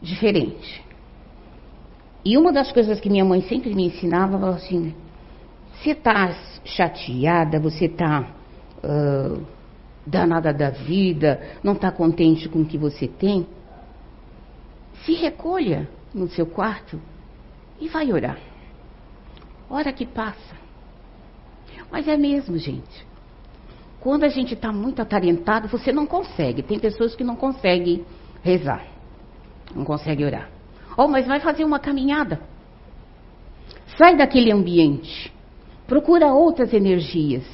diferente. 0.00 0.84
E 2.24 2.36
uma 2.36 2.52
das 2.52 2.70
coisas 2.72 3.00
que 3.00 3.08
minha 3.08 3.24
mãe 3.24 3.42
sempre 3.42 3.74
me 3.74 3.86
ensinava 3.86 4.36
era 4.36 4.56
assim: 4.56 4.94
você 5.72 5.90
está 5.90 6.34
chateada, 6.64 7.58
você 7.58 7.86
está 7.86 8.28
uh, 8.84 9.42
danada 10.06 10.52
da 10.52 10.70
vida, 10.70 11.40
não 11.62 11.72
está 11.72 11.90
contente 11.90 12.48
com 12.48 12.60
o 12.60 12.66
que 12.66 12.76
você 12.76 13.08
tem? 13.08 13.46
se 15.04 15.14
recolha 15.14 15.88
no 16.14 16.28
seu 16.28 16.46
quarto 16.46 17.00
e 17.80 17.88
vai 17.88 18.12
orar. 18.12 18.38
Hora 19.68 19.92
que 19.92 20.06
passa. 20.06 20.56
Mas 21.90 22.06
é 22.06 22.16
mesmo, 22.16 22.58
gente. 22.58 23.06
Quando 24.00 24.24
a 24.24 24.28
gente 24.28 24.54
está 24.54 24.72
muito 24.72 25.02
atarentado, 25.02 25.68
você 25.68 25.92
não 25.92 26.06
consegue. 26.06 26.62
Tem 26.62 26.78
pessoas 26.78 27.14
que 27.14 27.22
não 27.22 27.36
conseguem 27.36 28.04
rezar, 28.42 28.84
não 29.74 29.84
conseguem 29.84 30.24
orar. 30.26 30.48
Oh, 30.96 31.06
mas 31.06 31.26
vai 31.26 31.38
fazer 31.38 31.64
uma 31.64 31.78
caminhada. 31.78 32.40
Sai 33.98 34.16
daquele 34.16 34.50
ambiente. 34.50 35.32
Procura 35.86 36.32
outras 36.32 36.72
energias. 36.72 37.44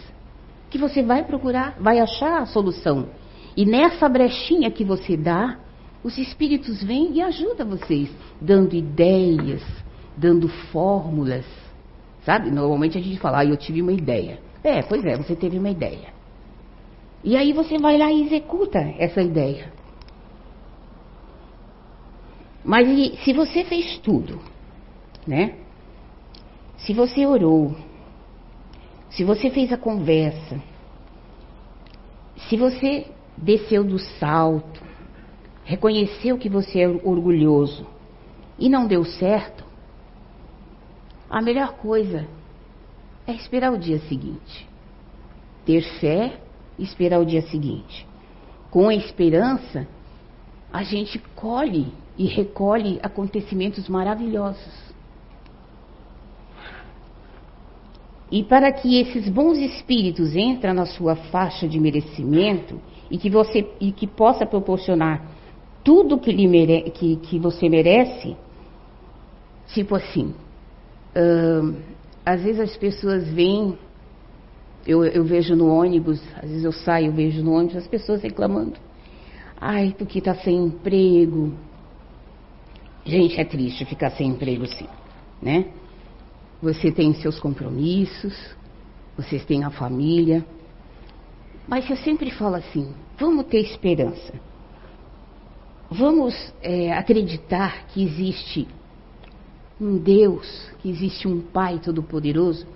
Que 0.71 0.79
você 0.79 1.03
vai 1.03 1.25
procurar, 1.25 1.77
vai 1.81 1.99
achar 1.99 2.43
a 2.43 2.47
solução. 2.47 3.09
E 3.57 3.65
nessa 3.65 4.09
brechinha 4.09 4.71
que 4.71 4.85
você 4.85 5.17
dá, 5.17 5.59
os 6.05 6.17
espíritos 6.19 6.83
vêm 6.83 7.15
e 7.15 7.23
ajudam 7.23 7.69
vocês, 7.71 8.11
dando 8.41 8.75
ideias, 8.75 9.63
dando 10.17 10.49
fórmulas. 10.49 11.45
Sabe? 12.25 12.51
Normalmente 12.51 12.99
a 12.99 13.01
gente 13.01 13.19
fala, 13.19 13.39
ah, 13.39 13.45
eu 13.45 13.57
tive 13.57 13.83
uma 13.83 13.93
ideia. 13.93 14.39
É, 14.63 14.83
pois 14.83 15.05
é, 15.05 15.17
você 15.17 15.35
teve 15.35 15.59
uma 15.59 15.71
ideia. 15.71 16.16
E 17.27 17.37
aí 17.37 17.53
você 17.53 17.77
vai 17.77 17.99
lá 17.99 18.13
e 18.13 18.23
executa 18.23 18.79
essa 18.79 19.21
ideia. 19.21 19.73
Mas 22.65 22.87
se 23.25 23.33
você 23.33 23.65
fez 23.65 23.99
tudo, 23.99 24.41
né? 25.27 25.57
Se 26.79 26.95
você 26.95 27.27
orou, 27.27 27.75
se 29.11 29.25
você 29.25 29.51
fez 29.51 29.73
a 29.73 29.77
conversa, 29.77 30.63
se 32.49 32.57
você 32.57 33.09
desceu 33.37 33.83
do 33.83 33.99
salto, 33.99 34.81
reconheceu 35.65 36.39
que 36.39 36.49
você 36.49 36.83
é 36.83 36.89
orgulhoso 36.89 37.89
e 38.57 38.69
não 38.69 38.87
deu 38.87 39.05
certo, 39.05 39.65
a 41.29 41.43
melhor 41.43 41.73
coisa 41.73 42.29
é 43.27 43.33
esperar 43.33 43.73
o 43.73 43.79
dia 43.79 43.99
seguinte. 43.99 44.69
Ter 45.65 45.83
fé 45.99 46.46
esperar 46.79 47.21
o 47.21 47.27
dia 47.27 47.43
seguinte. 47.43 48.07
Com 48.71 48.89
a 48.89 48.95
esperança, 48.95 49.87
a 50.73 50.83
gente 50.83 51.19
colhe 51.35 51.89
e 52.19 52.27
recolhe 52.27 52.99
acontecimentos 53.03 53.89
maravilhosos. 53.89 54.87
E 58.31 58.43
para 58.43 58.73
que 58.73 59.01
esses 59.01 59.29
bons 59.29 59.59
espíritos 59.59 60.35
entrem 60.35 60.75
na 60.75 60.85
sua 60.85 61.15
faixa 61.15 61.69
de 61.69 61.79
merecimento 61.79 62.81
e 63.11 63.17
que 63.19 63.31
você 63.31 63.69
e 63.81 63.93
que 63.93 64.07
possa 64.07 64.45
proporcionar 64.45 65.23
tudo 65.85 66.19
que, 66.19 66.33
lhe 66.33 66.49
mere, 66.49 66.91
que, 66.91 67.17
que 67.17 67.39
você 67.39 67.69
merece, 67.69 68.37
tipo 69.69 69.95
assim, 69.95 70.35
às 72.25 72.43
vezes 72.43 72.61
as 72.61 72.77
pessoas 72.77 73.29
vêm, 73.29 73.79
eu, 74.87 75.05
eu 75.05 75.25
vejo 75.25 75.57
no 75.57 75.69
ônibus, 75.69 76.21
às 76.37 76.49
vezes 76.49 76.65
eu 76.65 76.73
saio, 76.73 77.13
vejo 77.13 77.43
no 77.43 77.53
ônibus 77.53 77.77
as 77.77 77.87
pessoas 77.89 78.23
reclamando. 78.23 78.75
Ai, 79.61 79.95
porque 79.99 80.19
está 80.19 80.35
sem 80.35 80.57
emprego. 80.57 81.53
Gente, 83.05 83.41
é 83.41 83.45
triste 83.45 83.85
ficar 83.85 84.11
sem 84.11 84.29
emprego, 84.29 84.67
sim, 84.67 84.87
né? 85.43 85.67
Você 86.63 86.91
tem 86.91 87.13
seus 87.15 87.39
compromissos, 87.39 88.35
vocês 89.17 89.45
têm 89.45 89.65
a 89.65 89.71
família. 89.71 90.45
Mas 91.67 91.89
eu 91.91 91.97
sempre 91.97 92.31
falo 92.31 92.57
assim: 92.57 92.93
vamos 93.19 93.47
ter 93.47 93.61
esperança. 93.61 94.35
Vamos 95.91 96.53
é, 96.63 96.93
acreditar 96.93 97.87
que 97.89 98.03
existe 98.03 98.67
um 99.81 99.97
Deus, 99.97 100.71
que 100.81 100.89
existe 100.91 101.29
um 101.29 101.41
Pai 101.41 101.79
Todo-Poderoso 101.79 102.67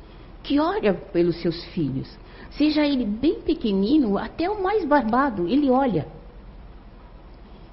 que 0.42 0.58
olha 0.58 0.94
pelos 0.94 1.40
seus 1.40 1.64
filhos. 1.66 2.08
Seja 2.52 2.84
ele 2.84 3.04
bem 3.04 3.40
pequenino, 3.40 4.18
até 4.18 4.48
o 4.50 4.62
mais 4.62 4.84
barbado, 4.84 5.48
ele 5.48 5.70
olha. 5.70 6.06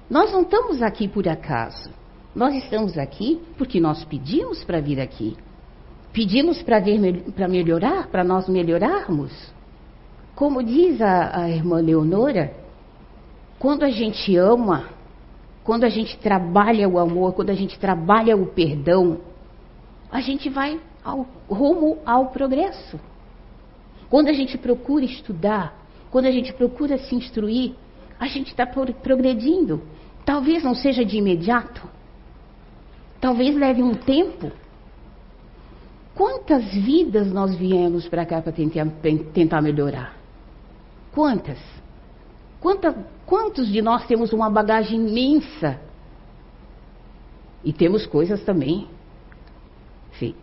Nós 0.08 0.32
não 0.32 0.42
estamos 0.42 0.82
aqui 0.82 1.08
por 1.08 1.28
acaso. 1.28 1.90
Nós 2.34 2.54
estamos 2.54 2.96
aqui 2.96 3.40
porque 3.56 3.80
nós 3.80 4.04
pedimos 4.04 4.62
para 4.64 4.80
vir 4.80 5.00
aqui. 5.00 5.36
Pedimos 6.12 6.62
para 6.62 7.48
melhorar, 7.48 8.06
para 8.08 8.24
nós 8.24 8.48
melhorarmos. 8.48 9.32
Como 10.34 10.62
diz 10.62 11.00
a, 11.02 11.42
a 11.42 11.50
irmã 11.50 11.80
Leonora, 11.80 12.54
quando 13.58 13.82
a 13.82 13.90
gente 13.90 14.36
ama, 14.36 14.88
quando 15.64 15.84
a 15.84 15.88
gente 15.88 16.16
trabalha 16.18 16.88
o 16.88 16.98
amor, 16.98 17.34
quando 17.34 17.50
a 17.50 17.54
gente 17.54 17.78
trabalha 17.78 18.36
o 18.36 18.46
perdão, 18.46 19.18
a 20.10 20.20
gente 20.20 20.48
vai 20.48 20.80
ao, 21.08 21.26
rumo 21.48 21.98
ao 22.04 22.26
progresso. 22.26 23.00
Quando 24.10 24.28
a 24.28 24.32
gente 24.32 24.58
procura 24.58 25.04
estudar, 25.04 25.74
quando 26.10 26.26
a 26.26 26.30
gente 26.30 26.52
procura 26.52 26.98
se 26.98 27.14
instruir, 27.14 27.74
a 28.20 28.26
gente 28.26 28.48
está 28.48 28.66
progredindo. 28.66 29.82
Talvez 30.24 30.62
não 30.62 30.74
seja 30.74 31.04
de 31.04 31.16
imediato, 31.16 31.88
talvez 33.20 33.56
leve 33.56 33.82
um 33.82 33.94
tempo. 33.94 34.52
Quantas 36.14 36.64
vidas 36.74 37.32
nós 37.32 37.54
viemos 37.54 38.08
para 38.08 38.26
cá 38.26 38.42
para 38.42 38.52
tentar, 38.52 38.86
tentar 39.32 39.62
melhorar? 39.62 40.14
Quantas? 41.12 41.58
Quanta, 42.60 42.92
quantos 43.24 43.68
de 43.68 43.80
nós 43.80 44.06
temos 44.06 44.32
uma 44.32 44.50
bagagem 44.50 45.08
imensa? 45.08 45.80
E 47.64 47.72
temos 47.72 48.04
coisas 48.06 48.42
também 48.42 48.88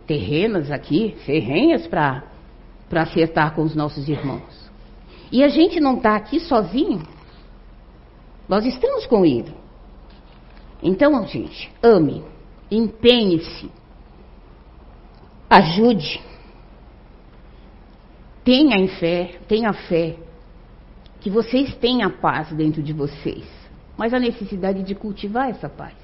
terrenas 0.06 0.70
aqui, 0.70 1.14
ferrenhas 1.24 1.86
para 1.86 2.22
acertar 2.92 3.54
com 3.54 3.62
os 3.62 3.74
nossos 3.74 4.08
irmãos. 4.08 4.70
E 5.30 5.42
a 5.42 5.48
gente 5.48 5.80
não 5.80 5.96
está 5.96 6.16
aqui 6.16 6.40
sozinho. 6.40 7.02
Nós 8.48 8.64
estamos 8.64 9.06
com 9.06 9.24
Ele. 9.24 9.52
Então, 10.82 11.26
gente, 11.26 11.72
ame, 11.82 12.22
empenhe-se, 12.70 13.70
ajude, 15.48 16.20
tenha 18.44 18.86
fé, 18.98 19.38
tenha 19.48 19.72
fé, 19.72 20.16
que 21.20 21.30
vocês 21.30 21.74
tenham 21.76 22.10
paz 22.10 22.52
dentro 22.52 22.82
de 22.82 22.92
vocês, 22.92 23.44
mas 23.96 24.14
a 24.14 24.18
necessidade 24.20 24.82
de 24.84 24.94
cultivar 24.94 25.50
essa 25.50 25.68
paz. 25.68 25.96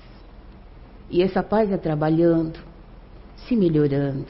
E 1.08 1.22
essa 1.22 1.42
paz 1.42 1.70
é 1.70 1.76
trabalhando, 1.76 2.58
se 3.46 3.56
melhorando, 3.56 4.26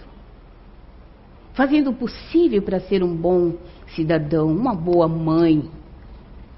fazendo 1.54 1.90
o 1.90 1.94
possível 1.94 2.62
para 2.62 2.80
ser 2.80 3.02
um 3.02 3.14
bom 3.14 3.54
cidadão, 3.94 4.48
uma 4.48 4.74
boa 4.74 5.08
mãe, 5.08 5.70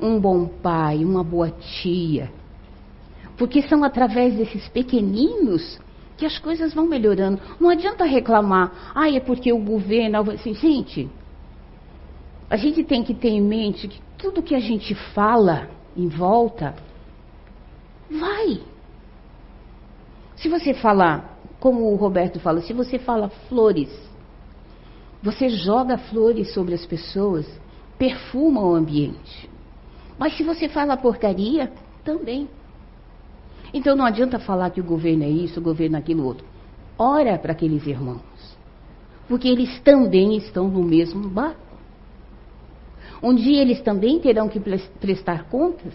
um 0.00 0.18
bom 0.20 0.46
pai, 0.46 1.04
uma 1.04 1.22
boa 1.22 1.50
tia. 1.50 2.30
Porque 3.36 3.62
são 3.62 3.82
através 3.82 4.36
desses 4.36 4.68
pequeninos 4.68 5.80
que 6.16 6.24
as 6.24 6.38
coisas 6.38 6.72
vão 6.72 6.86
melhorando. 6.86 7.40
Não 7.60 7.68
adianta 7.68 8.04
reclamar, 8.04 8.92
ah, 8.94 9.10
é 9.10 9.18
porque 9.18 9.52
o 9.52 9.58
governo. 9.58 10.30
Assim, 10.30 10.54
gente, 10.54 11.10
a 12.48 12.56
gente 12.56 12.84
tem 12.84 13.02
que 13.02 13.14
ter 13.14 13.30
em 13.30 13.42
mente 13.42 13.88
que 13.88 14.00
tudo 14.16 14.42
que 14.42 14.54
a 14.54 14.60
gente 14.60 14.94
fala 14.94 15.68
em 15.96 16.08
volta 16.08 16.74
vai. 18.10 18.60
Se 20.36 20.48
você 20.48 20.74
falar, 20.74 21.33
como 21.64 21.90
o 21.90 21.96
Roberto 21.96 22.38
fala, 22.38 22.60
se 22.60 22.74
você 22.74 22.98
fala 22.98 23.30
flores, 23.48 23.88
você 25.22 25.48
joga 25.48 25.96
flores 25.96 26.52
sobre 26.52 26.74
as 26.74 26.84
pessoas, 26.84 27.48
perfuma 27.96 28.60
o 28.60 28.74
ambiente. 28.74 29.48
Mas 30.18 30.36
se 30.36 30.42
você 30.42 30.68
fala 30.68 30.94
porcaria, 30.94 31.72
também. 32.04 32.50
Então 33.72 33.96
não 33.96 34.04
adianta 34.04 34.38
falar 34.38 34.68
que 34.72 34.80
o 34.82 34.84
governo 34.84 35.24
é 35.24 35.30
isso, 35.30 35.58
o 35.58 35.62
governo 35.62 35.96
é 35.96 36.00
aquilo 36.00 36.26
outro. 36.26 36.44
Ora 36.98 37.38
para 37.38 37.52
aqueles 37.52 37.86
irmãos. 37.86 38.20
Porque 39.26 39.48
eles 39.48 39.80
também 39.80 40.36
estão 40.36 40.68
no 40.68 40.82
mesmo 40.82 41.30
barco. 41.30 41.78
Um 43.22 43.34
dia 43.34 43.62
eles 43.62 43.80
também 43.80 44.20
terão 44.20 44.50
que 44.50 44.60
prestar 45.00 45.44
contas. 45.44 45.94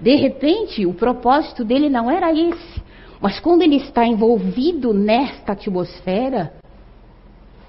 De 0.00 0.16
repente, 0.16 0.86
o 0.86 0.94
propósito 0.94 1.62
dele 1.62 1.90
não 1.90 2.10
era 2.10 2.32
esse. 2.32 2.91
Mas 3.22 3.38
quando 3.38 3.62
ele 3.62 3.76
está 3.76 4.04
envolvido 4.04 4.92
nesta 4.92 5.52
atmosfera, 5.52 6.52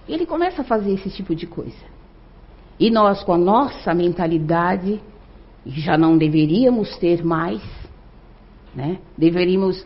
ele 0.09 0.25
começa 0.25 0.63
a 0.63 0.65
fazer 0.65 0.93
esse 0.93 1.11
tipo 1.11 1.35
de 1.35 1.45
coisa. 1.45 1.93
E 2.79 2.89
nós, 2.89 3.23
com 3.23 3.33
a 3.33 3.37
nossa 3.37 3.93
mentalidade, 3.93 4.99
já 5.63 5.95
não 5.95 6.17
deveríamos 6.17 6.97
ter 6.97 7.23
mais, 7.23 7.61
né? 8.73 8.97
Deveríamos 9.15 9.85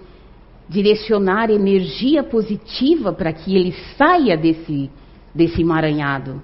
direcionar 0.70 1.50
energia 1.50 2.24
positiva 2.24 3.12
para 3.12 3.34
que 3.34 3.54
ele 3.54 3.74
saia 3.98 4.38
desse, 4.38 4.90
desse 5.36 5.62
emaranhado. 5.62 6.42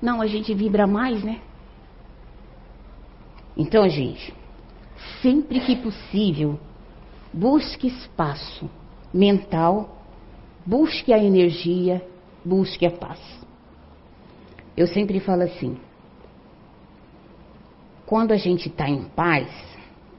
Não, 0.00 0.22
a 0.22 0.26
gente 0.26 0.54
vibra 0.54 0.86
mais, 0.86 1.22
né? 1.22 1.40
Então, 3.54 3.86
gente, 3.86 4.32
sempre 5.20 5.60
que 5.60 5.76
possível, 5.76 6.58
busque 7.32 7.86
espaço 7.86 8.68
mental, 9.12 9.96
busque 10.66 11.12
a 11.12 11.18
energia, 11.18 12.04
busque 12.44 12.86
a 12.86 12.90
paz. 12.90 13.20
Eu 14.76 14.86
sempre 14.86 15.20
falo 15.20 15.42
assim: 15.42 15.76
quando 18.06 18.32
a 18.32 18.36
gente 18.36 18.68
está 18.68 18.88
em 18.88 19.04
paz, 19.04 19.48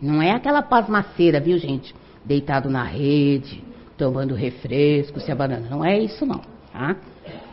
não 0.01 0.21
é 0.21 0.31
aquela 0.31 0.61
paz 0.61 0.87
maceira, 0.87 1.39
viu, 1.39 1.57
gente? 1.57 1.95
Deitado 2.25 2.69
na 2.69 2.83
rede, 2.83 3.63
tomando 3.97 4.35
refresco, 4.35 5.19
se 5.19 5.31
abanando. 5.31 5.69
Não 5.69 5.83
é 5.83 5.97
isso, 5.99 6.25
não. 6.25 6.41
Tá? 6.71 6.95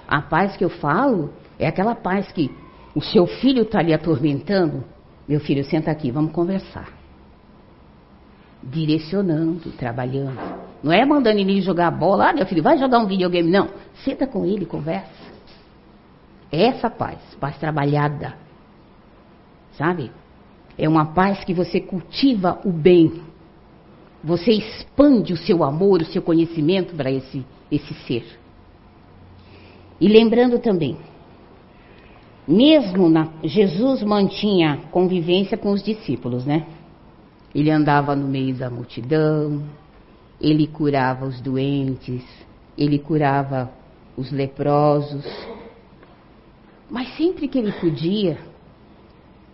A 0.06 0.22
paz 0.22 0.56
que 0.56 0.64
eu 0.64 0.70
falo 0.70 1.32
é 1.58 1.66
aquela 1.66 1.94
paz 1.94 2.30
que 2.32 2.50
o 2.94 3.00
seu 3.00 3.26
filho 3.26 3.62
está 3.62 3.82
lhe 3.82 3.94
atormentando. 3.94 4.84
Meu 5.28 5.40
filho, 5.40 5.64
senta 5.64 5.90
aqui, 5.90 6.10
vamos 6.10 6.32
conversar. 6.32 6.99
Direcionando, 8.62 9.70
trabalhando. 9.72 10.38
Não 10.82 10.92
é 10.92 11.04
mandando 11.04 11.38
ele 11.38 11.60
jogar 11.60 11.90
bola, 11.90 12.30
ah, 12.30 12.32
meu 12.32 12.46
filho, 12.46 12.62
vai 12.62 12.78
jogar 12.78 12.98
um 12.98 13.06
videogame. 13.06 13.50
Não. 13.50 13.68
Senta 14.04 14.26
com 14.26 14.44
ele, 14.44 14.66
conversa. 14.66 15.20
Essa 16.50 16.90
paz, 16.90 17.18
paz 17.38 17.56
trabalhada, 17.58 18.34
sabe? 19.72 20.10
É 20.76 20.88
uma 20.88 21.06
paz 21.06 21.44
que 21.44 21.54
você 21.54 21.80
cultiva 21.80 22.60
o 22.64 22.72
bem. 22.72 23.22
Você 24.22 24.52
expande 24.52 25.32
o 25.32 25.36
seu 25.36 25.62
amor, 25.62 26.02
o 26.02 26.06
seu 26.06 26.20
conhecimento 26.20 26.94
para 26.94 27.10
esse, 27.10 27.44
esse 27.70 27.94
ser. 28.06 28.38
E 30.00 30.08
lembrando 30.08 30.58
também, 30.58 30.96
mesmo 32.48 33.08
na, 33.08 33.28
Jesus 33.44 34.02
mantinha 34.02 34.80
convivência 34.90 35.56
com 35.56 35.70
os 35.70 35.82
discípulos, 35.82 36.44
né? 36.44 36.66
Ele 37.54 37.70
andava 37.70 38.14
no 38.14 38.28
meio 38.28 38.54
da 38.54 38.70
multidão, 38.70 39.64
ele 40.40 40.66
curava 40.66 41.26
os 41.26 41.40
doentes, 41.40 42.24
ele 42.78 42.98
curava 42.98 43.70
os 44.16 44.30
leprosos, 44.30 45.24
mas 46.88 47.16
sempre 47.16 47.48
que 47.48 47.58
ele 47.58 47.72
podia, 47.72 48.38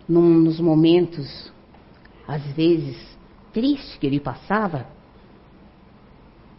num, 0.07 0.39
nos 0.39 0.59
momentos, 0.59 1.51
às 2.27 2.43
vezes, 2.53 2.97
tristes 3.51 3.97
que 3.97 4.07
ele 4.07 4.19
passava, 4.19 4.87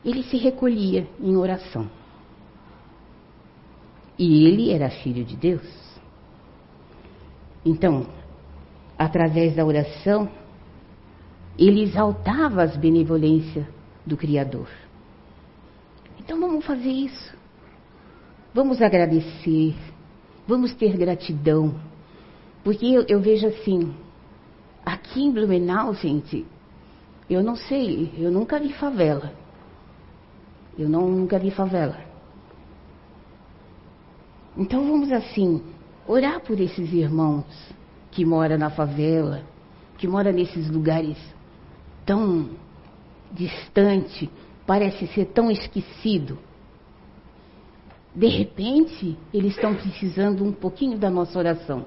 ele 0.05 0.23
se 0.25 0.37
recolhia 0.37 1.07
em 1.21 1.37
oração. 1.37 1.91
E 4.19 4.47
ele 4.47 4.73
era 4.73 4.91
filho 4.91 5.25
de 5.25 5.37
Deus. 5.37 5.67
Então, 7.65 8.07
através 8.99 9.55
da 9.55 9.65
oração, 9.65 10.29
ele 11.59 11.83
exaltava 11.83 12.63
as 12.63 12.77
benevolências 12.77 13.67
do 14.07 14.17
Criador. 14.17 14.69
Então 16.19 16.39
vamos 16.41 16.65
fazer 16.65 16.91
isso. 16.91 17.37
Vamos 18.55 18.81
agradecer, 18.81 19.75
Vamos 20.49 20.73
ter 20.75 20.97
gratidão. 20.97 21.75
Porque 22.65 22.87
eu, 22.87 23.05
eu 23.07 23.21
vejo 23.21 23.47
assim, 23.47 23.95
aqui 24.85 25.23
em 25.23 25.31
Blumenau, 25.31 25.93
gente, 25.93 26.47
eu 27.29 27.43
não 27.43 27.55
sei, 27.55 28.11
eu 28.17 28.33
nunca 28.33 28.59
vi 28.59 28.73
favela. 28.73 29.31
Eu 30.79 30.89
não, 30.89 31.07
nunca 31.07 31.39
vi 31.39 31.51
favela. 31.51 32.01
Então 34.57 34.87
vamos 34.89 35.13
assim, 35.13 35.63
orar 36.07 36.41
por 36.41 36.59
esses 36.59 36.95
irmãos 36.95 37.45
que 38.11 38.25
moram 38.25 38.57
na 38.57 38.71
favela, 38.71 39.43
que 39.99 40.09
moram 40.09 40.33
nesses 40.33 40.71
lugares 40.71 41.19
tão 42.09 42.49
distante, 43.31 44.31
parece 44.67 45.07
ser 45.09 45.27
tão 45.27 45.51
esquecido. 45.51 46.39
De 48.15 48.27
repente, 48.27 49.15
eles 49.33 49.55
estão 49.55 49.75
precisando 49.75 50.43
um 50.43 50.51
pouquinho 50.51 50.97
da 50.97 51.11
nossa 51.11 51.39
oração. 51.39 51.85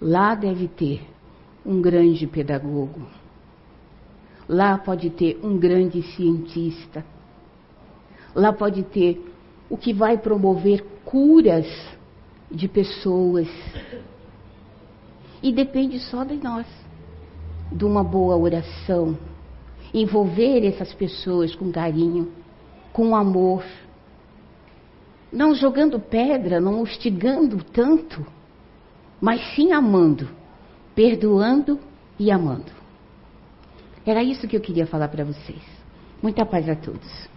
Lá 0.00 0.36
deve 0.36 0.68
ter 0.68 1.02
um 1.66 1.82
grande 1.82 2.24
pedagogo. 2.28 3.02
Lá 4.48 4.78
pode 4.78 5.10
ter 5.10 5.40
um 5.42 5.58
grande 5.58 6.02
cientista. 6.14 7.04
Lá 8.36 8.52
pode 8.52 8.84
ter 8.84 9.20
o 9.68 9.76
que 9.76 9.92
vai 9.92 10.16
promover 10.16 10.84
curas 11.04 11.66
de 12.48 12.68
pessoas. 12.68 13.48
E 15.42 15.52
depende 15.52 15.98
só 15.98 16.22
de 16.22 16.36
nós, 16.36 16.66
de 17.72 17.84
uma 17.84 18.04
boa 18.04 18.36
oração, 18.36 19.18
envolver 19.92 20.66
essas 20.66 20.92
pessoas 20.94 21.54
com 21.54 21.70
carinho, 21.70 22.32
com 22.92 23.14
amor 23.14 23.64
não 25.32 25.54
jogando 25.54 26.00
pedra, 26.00 26.60
não 26.60 26.80
hostigando 26.80 27.62
tanto, 27.62 28.26
mas 29.20 29.54
sim 29.54 29.72
amando, 29.72 30.28
perdoando 30.94 31.78
e 32.18 32.30
amando. 32.30 32.72
Era 34.06 34.22
isso 34.22 34.48
que 34.48 34.56
eu 34.56 34.60
queria 34.60 34.86
falar 34.86 35.08
para 35.08 35.24
vocês. 35.24 35.62
Muita 36.22 36.46
paz 36.46 36.68
a 36.68 36.74
todos. 36.74 37.28